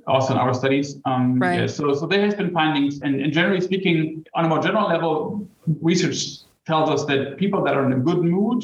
also 0.07 0.33
in 0.33 0.39
our 0.39 0.55
studies. 0.55 0.97
Um, 1.05 1.37
right. 1.37 1.59
Yeah, 1.59 1.67
so, 1.67 1.93
so 1.93 2.07
there 2.07 2.25
has 2.25 2.33
been 2.33 2.51
findings. 2.51 3.01
And, 3.01 3.21
and 3.21 3.31
generally 3.31 3.61
speaking, 3.61 4.25
on 4.33 4.45
a 4.45 4.47
more 4.47 4.63
general 4.63 4.87
level, 4.87 5.47
research 5.79 6.39
tells 6.65 6.89
us 6.89 7.05
that 7.05 7.37
people 7.37 7.63
that 7.65 7.75
are 7.75 7.85
in 7.85 7.93
a 7.93 7.99
good 7.99 8.23
mood 8.23 8.63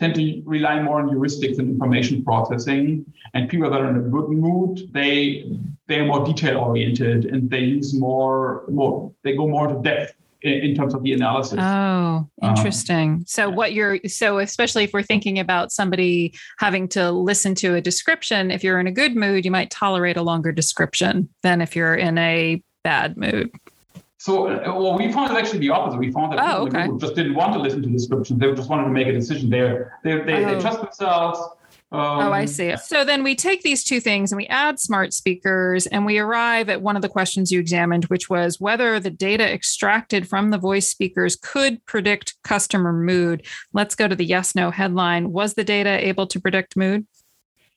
tend 0.00 0.14
to 0.14 0.42
rely 0.46 0.82
more 0.82 1.00
on 1.00 1.10
heuristics 1.10 1.58
and 1.58 1.68
information 1.68 2.24
processing. 2.24 3.04
And 3.34 3.48
people 3.48 3.70
that 3.70 3.80
are 3.80 3.90
in 3.90 3.96
a 3.96 4.00
good 4.00 4.30
mood, 4.30 4.90
they 4.92 5.46
they're 5.86 6.06
more 6.06 6.24
detail 6.24 6.58
oriented 6.58 7.26
and 7.26 7.50
they 7.50 7.60
use 7.60 7.94
more 7.94 8.64
more 8.68 9.12
they 9.22 9.36
go 9.36 9.46
more 9.46 9.68
into 9.68 9.82
depth 9.82 10.14
in, 10.42 10.52
in 10.52 10.74
terms 10.74 10.94
of 10.94 11.02
the 11.02 11.12
analysis. 11.12 11.58
Oh, 11.60 12.26
um, 12.42 12.50
interesting. 12.56 13.10
Um, 13.10 13.24
so 13.26 13.50
what 13.50 13.74
you're 13.74 13.98
so 14.06 14.38
especially 14.38 14.84
if 14.84 14.92
we're 14.94 15.02
thinking 15.02 15.38
about 15.38 15.70
somebody 15.70 16.34
having 16.58 16.88
to 16.88 17.10
listen 17.10 17.54
to 17.56 17.74
a 17.74 17.80
description, 17.80 18.50
if 18.50 18.64
you're 18.64 18.80
in 18.80 18.86
a 18.86 18.92
good 18.92 19.14
mood, 19.14 19.44
you 19.44 19.50
might 19.50 19.70
tolerate 19.70 20.16
a 20.16 20.22
longer 20.22 20.50
description 20.50 21.28
than 21.42 21.60
if 21.60 21.76
you're 21.76 21.94
in 21.94 22.16
a 22.16 22.62
bad 22.82 23.18
mood. 23.18 23.50
So, 24.20 24.48
uh, 24.48 24.60
well, 24.66 24.98
we 24.98 25.10
found 25.10 25.34
actually 25.34 25.60
the 25.60 25.70
opposite. 25.70 25.98
We 25.98 26.12
found 26.12 26.34
that 26.34 26.46
oh, 26.46 26.66
people 26.66 26.78
okay. 26.78 26.98
just 26.98 27.14
didn't 27.14 27.34
want 27.34 27.54
to 27.54 27.58
listen 27.58 27.82
to 27.82 27.88
descriptions. 27.88 28.38
They 28.38 28.52
just 28.52 28.68
wanted 28.68 28.84
to 28.84 28.90
make 28.90 29.06
a 29.06 29.12
decision. 29.12 29.48
They're, 29.48 29.98
they, 30.04 30.20
they, 30.20 30.44
oh. 30.44 30.54
they 30.54 30.60
trust 30.60 30.82
themselves. 30.82 31.40
Um, 31.90 32.00
oh, 32.00 32.30
I 32.30 32.44
see. 32.44 32.76
So 32.76 33.02
then 33.02 33.22
we 33.22 33.34
take 33.34 33.62
these 33.62 33.82
two 33.82 33.98
things 33.98 34.30
and 34.30 34.36
we 34.36 34.46
add 34.48 34.78
smart 34.78 35.14
speakers 35.14 35.86
and 35.86 36.04
we 36.04 36.18
arrive 36.18 36.68
at 36.68 36.82
one 36.82 36.96
of 36.96 37.02
the 37.02 37.08
questions 37.08 37.50
you 37.50 37.60
examined, 37.60 38.04
which 38.04 38.28
was 38.28 38.60
whether 38.60 39.00
the 39.00 39.08
data 39.08 39.50
extracted 39.50 40.28
from 40.28 40.50
the 40.50 40.58
voice 40.58 40.86
speakers 40.86 41.34
could 41.34 41.82
predict 41.86 42.34
customer 42.44 42.92
mood. 42.92 43.46
Let's 43.72 43.94
go 43.94 44.06
to 44.06 44.14
the 44.14 44.26
yes 44.26 44.54
no 44.54 44.70
headline. 44.70 45.32
Was 45.32 45.54
the 45.54 45.64
data 45.64 46.06
able 46.06 46.26
to 46.26 46.38
predict 46.38 46.76
mood? 46.76 47.06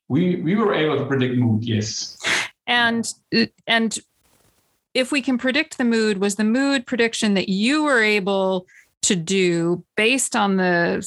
We, 0.09 0.41
we 0.41 0.55
were 0.55 0.73
able 0.73 0.97
to 0.97 1.05
predict 1.05 1.35
mood, 1.35 1.63
yes. 1.63 2.17
And 2.67 3.09
and 3.65 3.97
if 4.93 5.11
we 5.11 5.21
can 5.21 5.37
predict 5.37 5.77
the 5.77 5.83
mood, 5.83 6.19
was 6.19 6.35
the 6.35 6.43
mood 6.43 6.85
prediction 6.85 7.33
that 7.33 7.49
you 7.49 7.83
were 7.83 8.01
able 8.01 8.65
to 9.03 9.15
do 9.15 9.83
based 9.95 10.35
on 10.35 10.57
the 10.57 11.05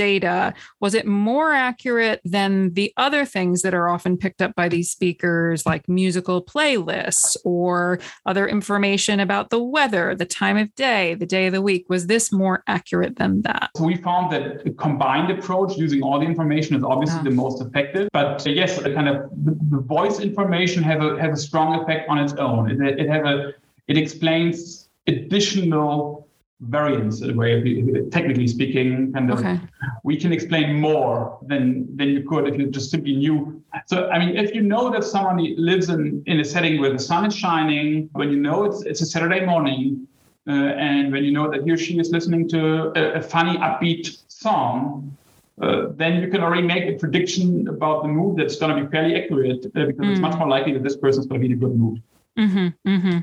data 0.00 0.54
was 0.80 0.94
it 0.94 1.06
more 1.06 1.52
accurate 1.52 2.22
than 2.24 2.72
the 2.72 2.90
other 2.96 3.26
things 3.26 3.60
that 3.60 3.74
are 3.74 3.90
often 3.90 4.16
picked 4.16 4.40
up 4.40 4.54
by 4.54 4.66
these 4.66 4.90
speakers 4.90 5.66
like 5.66 5.86
musical 5.88 6.42
playlists 6.42 7.36
or 7.44 7.98
other 8.24 8.48
information 8.48 9.20
about 9.20 9.50
the 9.50 9.62
weather 9.62 10.14
the 10.14 10.24
time 10.24 10.56
of 10.56 10.74
day 10.74 11.14
the 11.14 11.26
day 11.26 11.48
of 11.48 11.52
the 11.52 11.60
week? 11.60 11.84
Was 11.90 12.06
this 12.06 12.32
more 12.32 12.62
accurate 12.66 13.16
than 13.16 13.42
that? 13.42 13.68
So 13.76 13.84
we 13.84 13.96
found 13.96 14.32
that 14.32 14.66
a 14.66 14.70
combined 14.70 15.30
approach 15.30 15.76
using 15.76 16.00
all 16.02 16.18
the 16.18 16.24
information 16.24 16.76
is 16.76 16.82
obviously 16.82 17.18
yeah. 17.18 17.24
the 17.24 17.36
most 17.44 17.60
effective 17.60 18.08
but 18.14 18.46
uh, 18.46 18.50
yes 18.50 18.80
the 18.80 18.94
kind 18.94 19.08
of 19.08 19.28
the 19.72 19.80
voice 19.80 20.18
information 20.20 20.82
has 20.82 20.98
a 21.04 21.20
has 21.20 21.38
a 21.38 21.42
strong 21.48 21.80
effect 21.80 22.08
on 22.08 22.16
its 22.18 22.32
own. 22.34 22.70
It, 22.70 23.00
it 23.02 23.08
has 23.08 23.22
a 23.32 23.52
it 23.88 23.96
explains 23.98 24.88
additional 25.06 26.29
variance 26.60 27.22
in 27.22 27.30
a 27.30 27.34
way 27.34 27.62
technically 28.10 28.46
speaking 28.46 29.12
kind 29.14 29.30
of 29.30 29.38
okay. 29.38 29.58
we 30.04 30.14
can 30.14 30.30
explain 30.30 30.78
more 30.78 31.38
than 31.46 31.96
than 31.96 32.08
you 32.08 32.22
could 32.28 32.46
if 32.46 32.58
you 32.58 32.66
just 32.70 32.90
simply 32.90 33.16
knew 33.16 33.62
so 33.86 34.08
i 34.10 34.18
mean 34.18 34.36
if 34.36 34.54
you 34.54 34.60
know 34.60 34.90
that 34.90 35.02
someone 35.02 35.38
lives 35.56 35.88
in 35.88 36.22
in 36.26 36.40
a 36.40 36.44
setting 36.44 36.78
where 36.78 36.92
the 36.92 36.98
sun 36.98 37.24
is 37.24 37.34
shining 37.34 38.10
when 38.12 38.30
you 38.30 38.36
know 38.36 38.64
it's 38.64 38.82
it's 38.82 39.00
a 39.00 39.06
saturday 39.06 39.44
morning 39.46 40.06
uh, 40.48 40.52
and 40.52 41.10
when 41.12 41.24
you 41.24 41.32
know 41.32 41.50
that 41.50 41.62
he 41.64 41.70
or 41.70 41.78
she 41.78 41.98
is 41.98 42.10
listening 42.10 42.46
to 42.46 42.92
a, 42.98 43.20
a 43.20 43.22
funny 43.22 43.56
upbeat 43.58 44.18
song 44.28 45.16
uh, 45.62 45.86
then 45.96 46.20
you 46.20 46.28
can 46.28 46.42
already 46.42 46.62
make 46.62 46.84
a 46.84 46.98
prediction 46.98 47.68
about 47.68 48.02
the 48.02 48.08
mood 48.08 48.36
that's 48.36 48.56
going 48.56 48.74
to 48.74 48.84
be 48.84 48.90
fairly 48.90 49.14
accurate 49.14 49.64
uh, 49.64 49.86
because 49.86 50.06
mm. 50.06 50.10
it's 50.10 50.20
much 50.20 50.36
more 50.38 50.48
likely 50.48 50.74
that 50.74 50.82
this 50.82 50.96
person 50.96 51.20
is 51.20 51.26
going 51.26 51.40
to 51.40 51.46
be 51.46 51.52
in 51.52 51.58
a 51.58 51.60
good 51.60 51.74
mood 51.74 52.02
mm-hmm, 52.38 52.68
mm-hmm. 52.86 53.18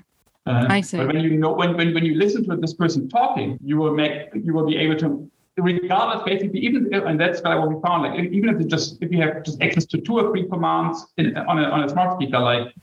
Uh, 0.48 0.66
I 0.70 0.82
see. 0.82 0.98
But 0.98 1.08
when 1.08 1.20
you 1.20 1.38
know 1.38 1.52
when, 1.52 1.76
when 1.76 1.94
when 1.94 2.06
you 2.06 2.16
listen 2.16 2.48
to 2.50 2.56
this 2.56 2.74
person 2.74 3.10
talking, 3.10 3.60
you 3.64 3.78
will 3.78 3.94
make 3.94 4.30
you 4.34 4.54
will 4.54 4.66
be 4.66 4.78
able 4.78 4.98
to 5.00 5.30
regardless 5.58 6.24
basically 6.24 6.60
even 6.60 6.94
if, 6.94 7.04
and 7.04 7.20
that's 7.20 7.42
what 7.42 7.68
we 7.68 7.76
found 7.82 8.04
like 8.04 8.32
even 8.32 8.50
if 8.50 8.60
you 8.62 8.68
just 8.68 8.98
if 9.02 9.12
you 9.12 9.20
have 9.22 9.44
just 9.44 9.62
access 9.62 9.86
to 9.86 9.98
two 9.98 10.20
or 10.20 10.32
three 10.32 10.48
commands 10.48 11.08
in, 11.18 11.36
on 11.36 11.58
a 11.60 11.64
on 11.64 11.84
a 11.84 11.90
smart 11.90 12.16
speaker 12.16 12.40
like 12.40 12.74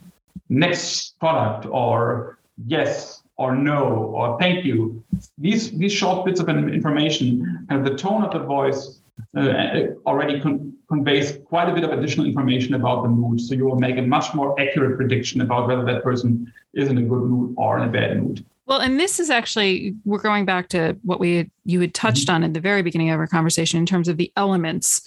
next 0.49 1.18
product 1.21 1.66
or 1.71 2.38
yes 2.66 3.23
or 3.37 3.54
no 3.54 3.85
or 4.16 4.38
thank 4.38 4.64
you 4.64 5.02
these 5.38 5.71
these 5.78 5.92
short 5.92 6.26
bits 6.26 6.40
of 6.40 6.49
information 6.49 7.66
and 7.71 7.87
the 7.87 7.94
tone 7.94 8.25
of 8.25 8.33
the 8.33 8.40
voice 8.40 9.00
already 9.37 10.41
con- 10.41 10.73
conveys 10.88 11.38
quite 11.47 11.69
a 11.69 11.75
bit 11.75 11.85
of 11.85 11.91
additional 11.91 12.26
information 12.26 12.75
about 12.75 13.03
the 13.03 13.09
mood. 13.09 13.41
So 13.41 13.55
you 13.55 13.64
will 13.64 13.79
make 13.79 13.97
a 13.97 14.03
much 14.03 14.35
more 14.35 14.59
accurate 14.61 14.97
prediction 14.97 15.41
about 15.41 15.67
whether 15.67 15.85
that 15.85 16.03
person 16.03 16.53
is 16.75 16.88
in 16.88 16.99
a 16.99 17.03
good 17.03 17.23
mood 17.23 17.55
or 17.57 17.79
in 17.79 17.88
a 17.88 17.93
bad 17.93 18.23
mood. 18.23 18.45
Well, 18.67 18.81
and 18.81 18.99
this 18.99 19.21
is 19.21 19.29
actually 19.29 19.95
we're 20.05 20.19
going 20.19 20.47
back 20.47 20.69
to 20.69 20.97
what 21.03 21.21
we 21.21 21.37
had, 21.37 21.50
you 21.64 21.81
had 21.81 21.95
touched 21.95 22.29
mm-hmm. 22.29 22.37
on 22.37 22.45
at 22.45 22.55
the 22.55 22.61
very 22.61 22.83
beginning 22.83 23.11
of 23.11 23.21
our 23.21 23.26
conversation 23.26 23.79
in 23.79 23.87
terms 23.87 24.09
of 24.09 24.17
the 24.17 24.33
elements 24.37 25.03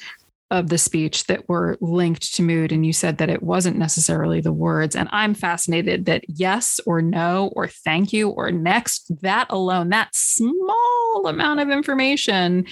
of 0.50 0.70
the 0.70 0.78
speech 0.78 1.26
that 1.26 1.48
were 1.50 1.78
linked 1.82 2.34
to 2.36 2.42
mood 2.42 2.72
and 2.72 2.86
you 2.86 2.94
said 2.94 3.18
that 3.18 3.30
it 3.30 3.44
wasn't 3.44 3.76
necessarily 3.76 4.40
the 4.40 4.54
words 4.54 4.96
and 4.96 5.10
i'm 5.12 5.34
fascinated 5.34 6.06
that 6.06 6.24
yes 6.30 6.80
or 6.86 7.02
no 7.02 7.52
or 7.54 7.68
thank 7.68 8.14
you 8.14 8.30
or 8.30 8.50
next 8.50 9.12
that 9.22 9.46
alone 9.50 9.90
that 9.90 10.16
small 10.16 11.24
amount 11.26 11.60
of 11.60 11.70
information 11.70 12.66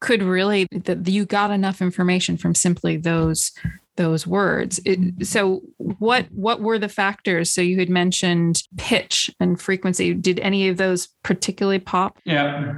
could 0.00 0.22
really 0.22 0.66
that 0.70 1.06
you 1.08 1.24
got 1.24 1.50
enough 1.50 1.80
information 1.80 2.36
from 2.36 2.54
simply 2.54 2.96
those 2.96 3.52
those 3.96 4.26
words 4.26 4.80
it, 4.84 5.26
so 5.26 5.60
what 5.76 6.26
what 6.32 6.60
were 6.60 6.78
the 6.78 6.88
factors 6.88 7.50
so 7.50 7.60
you 7.60 7.78
had 7.78 7.90
mentioned 7.90 8.62
pitch 8.76 9.30
and 9.40 9.60
frequency 9.60 10.14
did 10.14 10.40
any 10.40 10.68
of 10.68 10.76
those 10.76 11.08
particularly 11.22 11.78
pop 11.78 12.18
yeah 12.24 12.74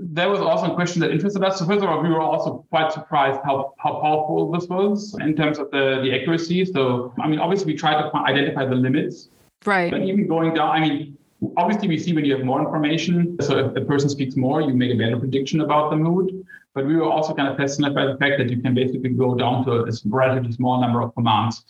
that 0.00 0.28
was 0.28 0.40
also 0.40 0.72
a 0.72 0.74
question 0.74 1.00
that 1.00 1.12
interested 1.12 1.44
us. 1.44 1.60
So 1.60 1.64
first 1.64 1.84
of 1.84 1.88
all, 1.88 2.02
we 2.02 2.08
were 2.08 2.20
also 2.20 2.66
quite 2.70 2.90
surprised 2.90 3.38
how, 3.44 3.72
how 3.78 4.00
powerful 4.00 4.50
this 4.50 4.66
was 4.66 5.16
in 5.20 5.36
terms 5.36 5.60
of 5.60 5.70
the, 5.70 6.00
the 6.02 6.12
accuracy. 6.12 6.64
So 6.64 7.14
I 7.20 7.28
mean, 7.28 7.38
obviously 7.38 7.72
we 7.72 7.78
tried 7.78 8.02
to 8.02 8.16
identify 8.16 8.66
the 8.66 8.74
limits 8.74 9.28
Right. 9.64 9.90
But 9.90 10.02
even 10.02 10.26
going 10.26 10.54
down, 10.54 10.70
I 10.70 10.80
mean, 10.80 11.18
obviously 11.56 11.88
we 11.88 11.98
see 11.98 12.12
when 12.12 12.24
you 12.24 12.36
have 12.36 12.44
more 12.44 12.60
information. 12.60 13.36
So 13.40 13.58
if 13.58 13.76
a 13.76 13.84
person 13.84 14.08
speaks 14.08 14.36
more, 14.36 14.60
you 14.60 14.74
make 14.74 14.92
a 14.92 14.96
better 14.96 15.18
prediction 15.18 15.60
about 15.60 15.90
the 15.90 15.96
mood. 15.96 16.46
But 16.74 16.86
we 16.86 16.96
were 16.96 17.10
also 17.10 17.34
kind 17.34 17.48
of 17.48 17.56
fascinated 17.56 17.96
by 17.96 18.06
the 18.06 18.16
fact 18.16 18.38
that 18.38 18.48
you 18.48 18.60
can 18.62 18.74
basically 18.74 19.10
go 19.10 19.34
down 19.34 19.64
to 19.64 19.84
a 19.84 19.92
relatively 20.06 20.52
small 20.52 20.80
number 20.80 21.00
of 21.02 21.14
commands. 21.14 21.64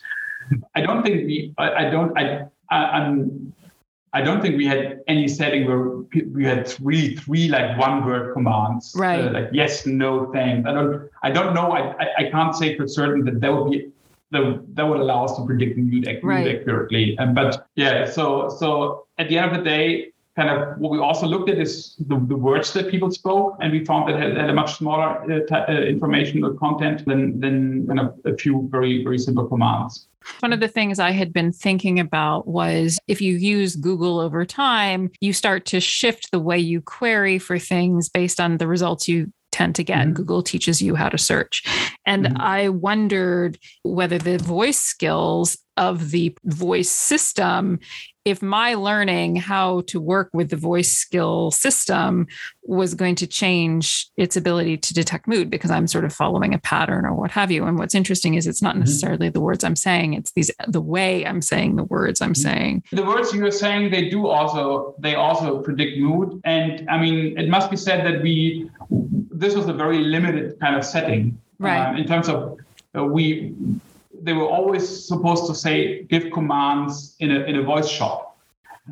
I 0.74 0.82
don't 0.82 1.02
think 1.02 1.26
we, 1.26 1.54
I, 1.56 1.86
I 1.86 1.90
don't, 1.90 2.16
I, 2.18 2.46
I, 2.70 2.76
I'm, 2.76 3.54
I 4.12 4.20
don't 4.20 4.42
think 4.42 4.56
we 4.56 4.66
had 4.66 5.00
any 5.06 5.28
setting 5.28 5.66
where 5.66 6.04
we 6.32 6.44
had 6.44 6.66
three, 6.66 7.14
three 7.14 7.48
like 7.48 7.78
one 7.78 8.04
word 8.04 8.34
commands, 8.34 8.92
right? 8.96 9.20
Uh, 9.20 9.30
like 9.30 9.50
yes, 9.52 9.86
no, 9.86 10.32
thanks. 10.32 10.68
I 10.68 10.72
don't, 10.72 11.08
I 11.22 11.30
don't 11.30 11.54
know. 11.54 11.70
I, 11.70 11.94
I, 12.02 12.06
I 12.18 12.30
can't 12.30 12.54
say 12.54 12.76
for 12.76 12.88
certain 12.88 13.24
that 13.26 13.40
that 13.40 13.54
would 13.54 13.70
be 13.70 13.92
that, 14.30 14.64
that 14.74 14.84
would 14.84 15.00
allow 15.00 15.24
us 15.24 15.36
to 15.36 15.44
predict 15.44 15.76
mood, 15.76 16.06
right. 16.22 16.56
accurately. 16.56 17.18
Um, 17.18 17.34
but 17.34 17.66
yeah, 17.74 18.04
so 18.04 18.48
so 18.48 19.06
at 19.18 19.28
the 19.28 19.38
end 19.38 19.50
of 19.50 19.58
the 19.58 19.64
day, 19.64 20.12
kind 20.36 20.48
of 20.48 20.78
what 20.78 20.90
we 20.90 20.98
also 20.98 21.26
looked 21.26 21.50
at 21.50 21.58
is 21.58 21.96
the, 21.98 22.16
the 22.28 22.36
words 22.36 22.72
that 22.72 22.90
people 22.90 23.10
spoke, 23.10 23.56
and 23.60 23.72
we 23.72 23.84
found 23.84 24.08
that 24.08 24.20
had, 24.20 24.36
had 24.36 24.50
a 24.50 24.54
much 24.54 24.78
smaller 24.78 25.22
uh, 25.24 25.40
t- 25.46 25.72
uh, 25.72 25.80
informational 25.82 26.54
content 26.54 27.04
than 27.06 27.40
than 27.40 27.86
kind 27.86 28.00
of 28.00 28.14
a 28.24 28.36
few 28.36 28.68
very 28.70 29.02
very 29.02 29.18
simple 29.18 29.46
commands. 29.46 30.06
One 30.40 30.52
of 30.52 30.60
the 30.60 30.68
things 30.68 30.98
I 30.98 31.12
had 31.12 31.32
been 31.32 31.50
thinking 31.50 31.98
about 31.98 32.46
was 32.46 32.98
if 33.08 33.20
you 33.22 33.36
use 33.36 33.74
Google 33.74 34.20
over 34.20 34.44
time, 34.44 35.10
you 35.20 35.32
start 35.32 35.64
to 35.66 35.80
shift 35.80 36.30
the 36.30 36.38
way 36.38 36.58
you 36.58 36.82
query 36.82 37.38
for 37.38 37.58
things 37.58 38.08
based 38.08 38.38
on 38.38 38.58
the 38.58 38.66
results 38.66 39.08
you 39.08 39.32
tend 39.52 39.74
to 39.76 39.84
get. 39.84 39.98
Mm-hmm. 39.98 40.12
Google 40.12 40.42
teaches 40.42 40.80
you 40.80 40.94
how 40.94 41.08
to 41.08 41.18
search. 41.18 41.64
And 42.06 42.26
mm-hmm. 42.26 42.36
I 42.40 42.68
wondered 42.68 43.58
whether 43.82 44.18
the 44.18 44.38
voice 44.38 44.78
skills 44.78 45.56
of 45.76 46.10
the 46.10 46.36
voice 46.44 46.90
system 46.90 47.80
if 48.24 48.42
my 48.42 48.74
learning 48.74 49.36
how 49.36 49.80
to 49.82 50.00
work 50.00 50.30
with 50.32 50.50
the 50.50 50.56
voice 50.56 50.92
skill 50.92 51.50
system 51.50 52.26
was 52.62 52.94
going 52.94 53.14
to 53.14 53.26
change 53.26 54.08
its 54.16 54.36
ability 54.36 54.76
to 54.76 54.94
detect 54.94 55.26
mood 55.26 55.50
because 55.50 55.70
I'm 55.70 55.86
sort 55.86 56.04
of 56.04 56.12
following 56.12 56.52
a 56.52 56.58
pattern 56.58 57.06
or 57.06 57.14
what 57.14 57.30
have 57.30 57.50
you. 57.50 57.64
And 57.64 57.78
what's 57.78 57.94
interesting 57.94 58.34
is 58.34 58.46
it's 58.46 58.60
not 58.60 58.72
mm-hmm. 58.72 58.80
necessarily 58.80 59.28
the 59.30 59.40
words 59.40 59.64
I'm 59.64 59.76
saying, 59.76 60.14
it's 60.14 60.32
these 60.32 60.50
the 60.68 60.80
way 60.82 61.26
I'm 61.26 61.40
saying 61.40 61.76
the 61.76 61.84
words 61.84 62.20
I'm 62.20 62.34
mm-hmm. 62.34 62.42
saying. 62.42 62.84
The 62.92 63.04
words 63.04 63.32
you're 63.34 63.50
saying, 63.50 63.90
they 63.90 64.10
do 64.10 64.26
also 64.26 64.94
they 64.98 65.14
also 65.14 65.62
predict 65.62 65.98
mood. 65.98 66.40
And 66.44 66.88
I 66.90 67.00
mean, 67.00 67.38
it 67.38 67.48
must 67.48 67.70
be 67.70 67.76
said 67.76 68.04
that 68.06 68.22
we 68.22 68.70
this 69.30 69.54
was 69.54 69.68
a 69.68 69.72
very 69.72 69.98
limited 69.98 70.60
kind 70.60 70.76
of 70.76 70.84
setting. 70.84 71.40
Right. 71.58 71.86
Um, 71.86 71.96
in 71.96 72.06
terms 72.06 72.28
of 72.28 72.58
uh, 72.96 73.04
we 73.04 73.54
they 74.22 74.32
were 74.32 74.48
always 74.48 75.06
supposed 75.06 75.46
to 75.46 75.54
say 75.54 76.04
give 76.04 76.30
commands 76.32 77.16
in 77.20 77.30
a 77.30 77.40
in 77.40 77.56
a 77.56 77.62
voice 77.62 77.88
shop. 77.88 78.30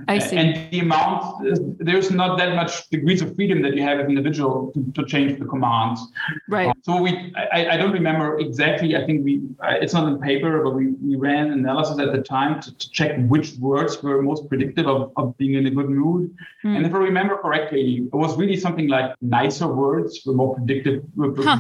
I 0.07 0.19
see. 0.19 0.37
And 0.37 0.71
the 0.71 0.81
amount 0.81 1.79
there's 1.79 2.11
not 2.11 2.39
that 2.39 2.55
much 2.55 2.89
degrees 2.91 3.21
of 3.23 3.35
freedom 3.35 3.63
that 3.63 3.75
you 3.75 3.83
have 3.83 3.99
as 3.99 4.05
an 4.05 4.11
individual 4.11 4.71
to, 4.75 4.93
to 4.93 5.05
change 5.07 5.39
the 5.39 5.47
commands. 5.47 6.01
Right. 6.49 6.75
So 6.83 7.01
we 7.01 7.35
I, 7.53 7.71
I 7.71 7.77
don't 7.77 7.93
remember 7.93 8.39
exactly. 8.39 8.97
I 8.97 9.05
think 9.07 9.25
we 9.25 9.43
it's 9.83 9.95
not 9.95 10.07
in 10.07 10.21
paper, 10.21 10.63
but 10.63 10.71
we, 10.71 10.89
we 11.03 11.17
ran 11.17 11.51
analysis 11.51 11.99
at 11.99 12.13
the 12.13 12.23
time 12.23 12.61
to, 12.63 12.75
to 12.77 12.91
check 12.91 13.19
which 13.27 13.55
words 13.55 14.03
were 14.03 14.23
most 14.23 14.49
predictive 14.49 14.87
of, 14.87 15.13
of 15.17 15.37
being 15.39 15.55
in 15.55 15.67
a 15.67 15.71
good 15.71 15.89
mood. 15.89 16.35
Hmm. 16.63 16.77
And 16.77 16.87
if 16.87 16.95
I 16.95 16.99
remember 16.99 17.37
correctly, 17.39 18.09
it 18.13 18.17
was 18.17 18.37
really 18.37 18.57
something 18.57 18.89
like 18.89 19.15
nicer 19.21 19.67
words 19.67 20.23
were 20.25 20.35
more 20.35 20.55
predictive 20.55 21.03
were 21.17 21.35
huh. 21.37 21.57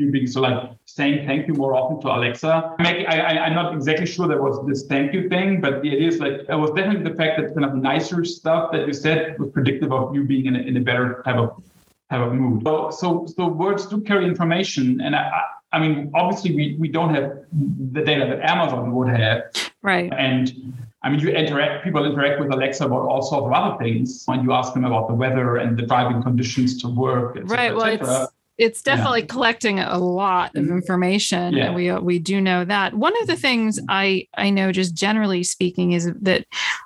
Predictive 0.00 0.06
you 0.06 0.12
being 0.12 0.26
so 0.26 0.40
like 0.40 0.70
saying 0.84 1.26
thank 1.26 1.46
you 1.46 1.54
more 1.54 1.74
often 1.74 2.00
to 2.00 2.08
Alexa. 2.08 2.74
I, 2.78 3.04
I, 3.04 3.46
I'm 3.46 3.54
not 3.54 3.74
exactly 3.74 4.06
sure 4.06 4.28
there 4.28 4.42
was 4.42 4.66
this 4.66 4.86
thank 4.86 5.12
you 5.12 5.28
thing, 5.28 5.60
but 5.60 5.82
the 5.82 5.92
idea 5.92 6.08
is 6.08 6.18
like 6.18 6.32
it 6.48 6.58
was 6.58 6.70
definitely 6.70 7.10
the 7.10 7.16
fact 7.16 7.40
that 7.40 7.54
kind 7.54 7.64
of 7.64 7.74
nicer 7.74 8.24
stuff 8.24 8.72
that 8.72 8.86
you 8.86 8.92
said 8.92 9.38
was 9.38 9.50
predictive 9.50 9.92
of 9.92 10.14
you 10.14 10.24
being 10.24 10.46
in 10.46 10.56
a, 10.56 10.60
in 10.60 10.76
a 10.76 10.80
better 10.80 11.22
type 11.24 11.36
of 11.36 11.62
type 12.10 12.20
of 12.20 12.32
mood. 12.34 12.62
So 12.64 12.90
so 12.90 13.26
so 13.26 13.48
words 13.48 13.86
do 13.86 14.00
carry 14.00 14.24
information, 14.24 15.00
and 15.00 15.14
I, 15.14 15.42
I 15.72 15.78
mean 15.80 16.10
obviously 16.14 16.54
we 16.54 16.76
we 16.78 16.88
don't 16.88 17.14
have 17.14 17.44
the 17.92 18.02
data 18.02 18.26
that 18.26 18.40
Amazon 18.48 18.92
would 18.92 19.08
have, 19.08 19.42
right? 19.82 20.12
And 20.16 20.74
I 21.02 21.08
mean, 21.08 21.20
you 21.20 21.30
interact, 21.30 21.82
people 21.82 22.04
interact 22.04 22.40
with 22.40 22.52
Alexa 22.52 22.84
about 22.84 23.08
all 23.08 23.22
sorts 23.22 23.46
of 23.46 23.52
other 23.54 23.78
things. 23.82 24.22
When 24.26 24.42
you 24.44 24.52
ask 24.52 24.74
them 24.74 24.84
about 24.84 25.08
the 25.08 25.14
weather 25.14 25.56
and 25.56 25.74
the 25.74 25.86
driving 25.86 26.22
conditions 26.22 26.76
to 26.82 26.88
work, 26.88 27.38
et 27.38 27.48
right? 27.48 27.74
well, 27.74 27.86
it's 27.86 28.30
it's 28.60 28.82
definitely 28.82 29.20
yeah. 29.20 29.26
collecting 29.26 29.80
a 29.80 29.98
lot 29.98 30.54
of 30.54 30.64
mm-hmm. 30.64 30.76
information 30.76 31.54
yeah. 31.54 31.74
we 31.74 31.90
we 31.92 32.18
do 32.18 32.40
know 32.40 32.64
that 32.64 32.94
one 32.94 33.14
of 33.22 33.26
the 33.26 33.34
things 33.34 33.80
i 33.88 34.26
i 34.36 34.50
know 34.50 34.70
just 34.70 34.94
generally 34.94 35.42
speaking 35.42 35.92
is 35.92 36.12
that 36.20 36.44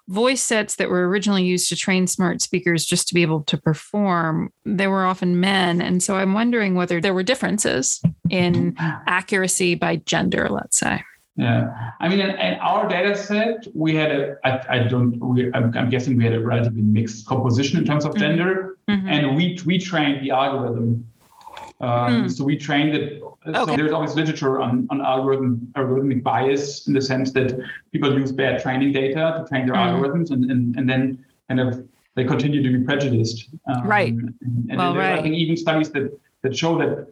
voice 0.08 0.42
sets 0.42 0.76
that 0.76 0.88
were 0.88 1.08
originally 1.08 1.44
used 1.44 1.68
to 1.68 1.76
train 1.76 2.06
smart 2.06 2.40
speakers 2.40 2.84
just 2.84 3.08
to 3.08 3.14
be 3.14 3.22
able 3.22 3.42
to 3.42 3.58
perform 3.58 4.52
they 4.64 4.87
were 4.87 5.04
often 5.04 5.40
men 5.40 5.82
and 5.82 6.02
so 6.02 6.16
i'm 6.16 6.32
wondering 6.32 6.74
whether 6.74 7.00
there 7.00 7.14
were 7.14 7.24
differences 7.24 8.00
in 8.30 8.74
accuracy 9.06 9.74
by 9.74 9.96
gender 9.96 10.48
let's 10.48 10.78
say 10.78 11.02
yeah, 11.37 11.90
I 11.98 12.08
mean, 12.08 12.20
in, 12.20 12.30
in, 12.30 12.54
our 12.60 12.88
data 12.88 13.16
set, 13.16 13.66
we 13.74 13.96
had 13.96 14.12
a. 14.12 14.37
I, 14.44 14.76
I 14.76 14.78
don't. 14.84 15.18
We, 15.18 15.52
I'm, 15.52 15.76
I'm, 15.76 15.90
guessing 15.90 16.16
we 16.16 16.22
had 16.22 16.32
a 16.32 16.38
relatively 16.38 16.82
mixed 16.82 17.26
composition 17.26 17.76
in 17.76 17.84
terms 17.84 18.04
of 18.04 18.12
mm-hmm. 18.12 18.20
gender, 18.20 18.78
mm-hmm. 18.88 19.08
and 19.08 19.34
we 19.34 19.58
we 19.66 19.78
trained 19.78 20.24
the 20.24 20.30
algorithm 20.30 21.04
um, 21.84 22.24
mm. 22.24 22.30
So 22.30 22.44
we 22.44 22.56
trained 22.56 22.94
it. 22.94 23.22
Okay. 23.46 23.52
So 23.52 23.76
there's 23.76 23.92
always 23.92 24.14
literature 24.14 24.60
on, 24.60 24.86
on 24.90 25.00
algorithm 25.00 25.72
algorithmic 25.76 26.22
bias 26.22 26.86
in 26.86 26.94
the 26.94 27.02
sense 27.02 27.32
that 27.32 27.58
people 27.92 28.18
use 28.18 28.32
bad 28.32 28.62
training 28.62 28.92
data 28.92 29.22
to 29.38 29.48
train 29.48 29.66
their 29.66 29.76
mm. 29.76 29.86
algorithms, 29.86 30.30
and, 30.30 30.50
and 30.50 30.76
and 30.76 30.88
then 30.88 31.24
kind 31.48 31.60
of 31.60 31.86
they 32.14 32.24
continue 32.24 32.62
to 32.62 32.78
be 32.78 32.84
prejudiced. 32.84 33.48
Um, 33.66 33.86
right. 33.86 34.12
And, 34.12 34.34
and 34.70 34.78
well, 34.78 34.94
right. 34.96 35.18
I 35.18 35.22
think 35.22 35.34
even 35.34 35.56
studies 35.56 35.90
that 35.90 36.18
that 36.42 36.56
show 36.56 36.78
that 36.78 37.08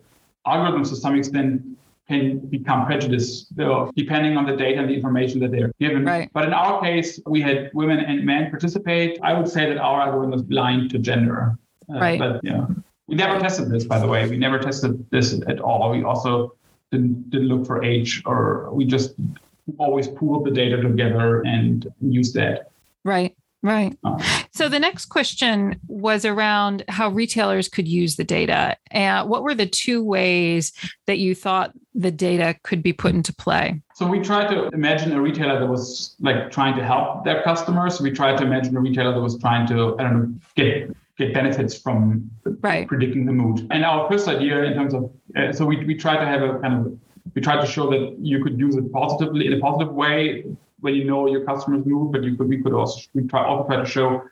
algorithms 0.46 0.88
to 0.90 0.96
some 0.96 1.16
extent 1.16 1.62
can 2.08 2.38
become 2.38 2.84
prejudiced 2.86 3.54
depending 3.94 4.36
on 4.36 4.44
the 4.46 4.56
data 4.56 4.80
and 4.80 4.88
the 4.88 4.94
information 4.94 5.40
that 5.40 5.50
they're 5.50 5.72
given. 5.80 6.04
Right. 6.04 6.28
But 6.32 6.44
in 6.46 6.52
our 6.52 6.80
case, 6.80 7.20
we 7.26 7.40
had 7.40 7.70
women 7.74 8.00
and 8.00 8.24
men 8.24 8.50
participate. 8.50 9.18
I 9.22 9.32
would 9.34 9.48
say 9.48 9.68
that 9.68 9.78
our 9.78 10.00
algorithm 10.02 10.30
was 10.30 10.42
blind 10.42 10.90
to 10.90 10.98
gender. 10.98 11.56
Uh, 11.88 11.98
right. 11.98 12.18
But 12.18 12.40
yeah. 12.42 12.66
We 13.08 13.16
never 13.16 13.38
tested 13.40 13.70
this, 13.70 13.84
by 13.84 13.98
the 13.98 14.06
way. 14.06 14.28
We 14.28 14.36
never 14.36 14.58
tested 14.58 15.04
this 15.10 15.40
at 15.48 15.60
all. 15.60 15.90
We 15.90 16.02
also 16.02 16.54
didn't, 16.90 17.30
didn't 17.30 17.48
look 17.48 17.66
for 17.66 17.82
age, 17.82 18.22
or 18.26 18.70
we 18.72 18.84
just 18.84 19.14
always 19.78 20.08
pooled 20.08 20.44
the 20.46 20.50
data 20.50 20.80
together 20.80 21.42
and 21.42 21.86
used 22.00 22.34
that. 22.34 22.70
Right. 23.04 23.36
Right. 23.64 23.96
Uh, 24.02 24.20
so 24.52 24.68
the 24.68 24.80
next 24.80 25.06
question 25.06 25.78
was 25.86 26.24
around 26.24 26.82
how 26.88 27.10
retailers 27.10 27.68
could 27.68 27.86
use 27.86 28.16
the 28.16 28.24
data. 28.24 28.76
And 28.90 29.28
what 29.28 29.44
were 29.44 29.54
the 29.54 29.66
two 29.66 30.02
ways 30.02 30.72
that 31.06 31.18
you 31.18 31.36
thought 31.36 31.72
the 31.94 32.10
data 32.10 32.56
could 32.64 32.82
be 32.82 32.92
put 32.92 33.14
into 33.14 33.32
play? 33.32 33.80
So 33.94 34.04
we 34.04 34.18
tried 34.18 34.48
to 34.48 34.66
imagine 34.70 35.12
a 35.12 35.20
retailer 35.22 35.60
that 35.60 35.66
was 35.66 36.16
like 36.18 36.50
trying 36.50 36.76
to 36.76 36.84
help 36.84 37.24
their 37.24 37.40
customers. 37.44 38.00
We 38.00 38.10
tried 38.10 38.36
to 38.38 38.44
imagine 38.44 38.76
a 38.76 38.80
retailer 38.80 39.12
that 39.12 39.20
was 39.20 39.38
trying 39.38 39.68
to, 39.68 39.96
I 39.96 40.02
don't 40.02 40.14
know, 40.14 40.34
get 40.56 40.96
get 41.18 41.34
benefits 41.34 41.78
from 41.78 42.30
right. 42.60 42.88
predicting 42.88 43.26
the 43.26 43.32
mood. 43.32 43.66
And 43.70 43.84
our 43.84 44.10
first 44.10 44.28
idea 44.28 44.62
in 44.64 44.74
terms 44.74 44.94
of 44.94 45.12
uh, 45.36 45.52
so 45.52 45.66
we 45.66 45.84
we 45.84 45.94
try 45.94 46.16
to 46.16 46.24
have 46.24 46.42
a 46.42 46.58
kind 46.58 46.86
of 46.86 46.98
we 47.34 47.40
try 47.40 47.60
to 47.60 47.66
show 47.66 47.90
that 47.90 48.16
you 48.18 48.42
could 48.42 48.58
use 48.58 48.76
it 48.76 48.92
positively 48.92 49.46
in 49.46 49.52
a 49.54 49.60
positive 49.60 49.92
way 49.94 50.44
when 50.80 50.94
you 50.94 51.04
know 51.04 51.28
your 51.28 51.44
customer's 51.44 51.86
mood, 51.86 52.12
but 52.12 52.24
you 52.24 52.36
could 52.36 52.48
we 52.48 52.60
could 52.62 52.72
also 52.72 53.00
we 53.14 53.26
try 53.26 53.44
also 53.44 53.66
try 53.68 53.76
to 53.76 53.86
show 53.86 54.22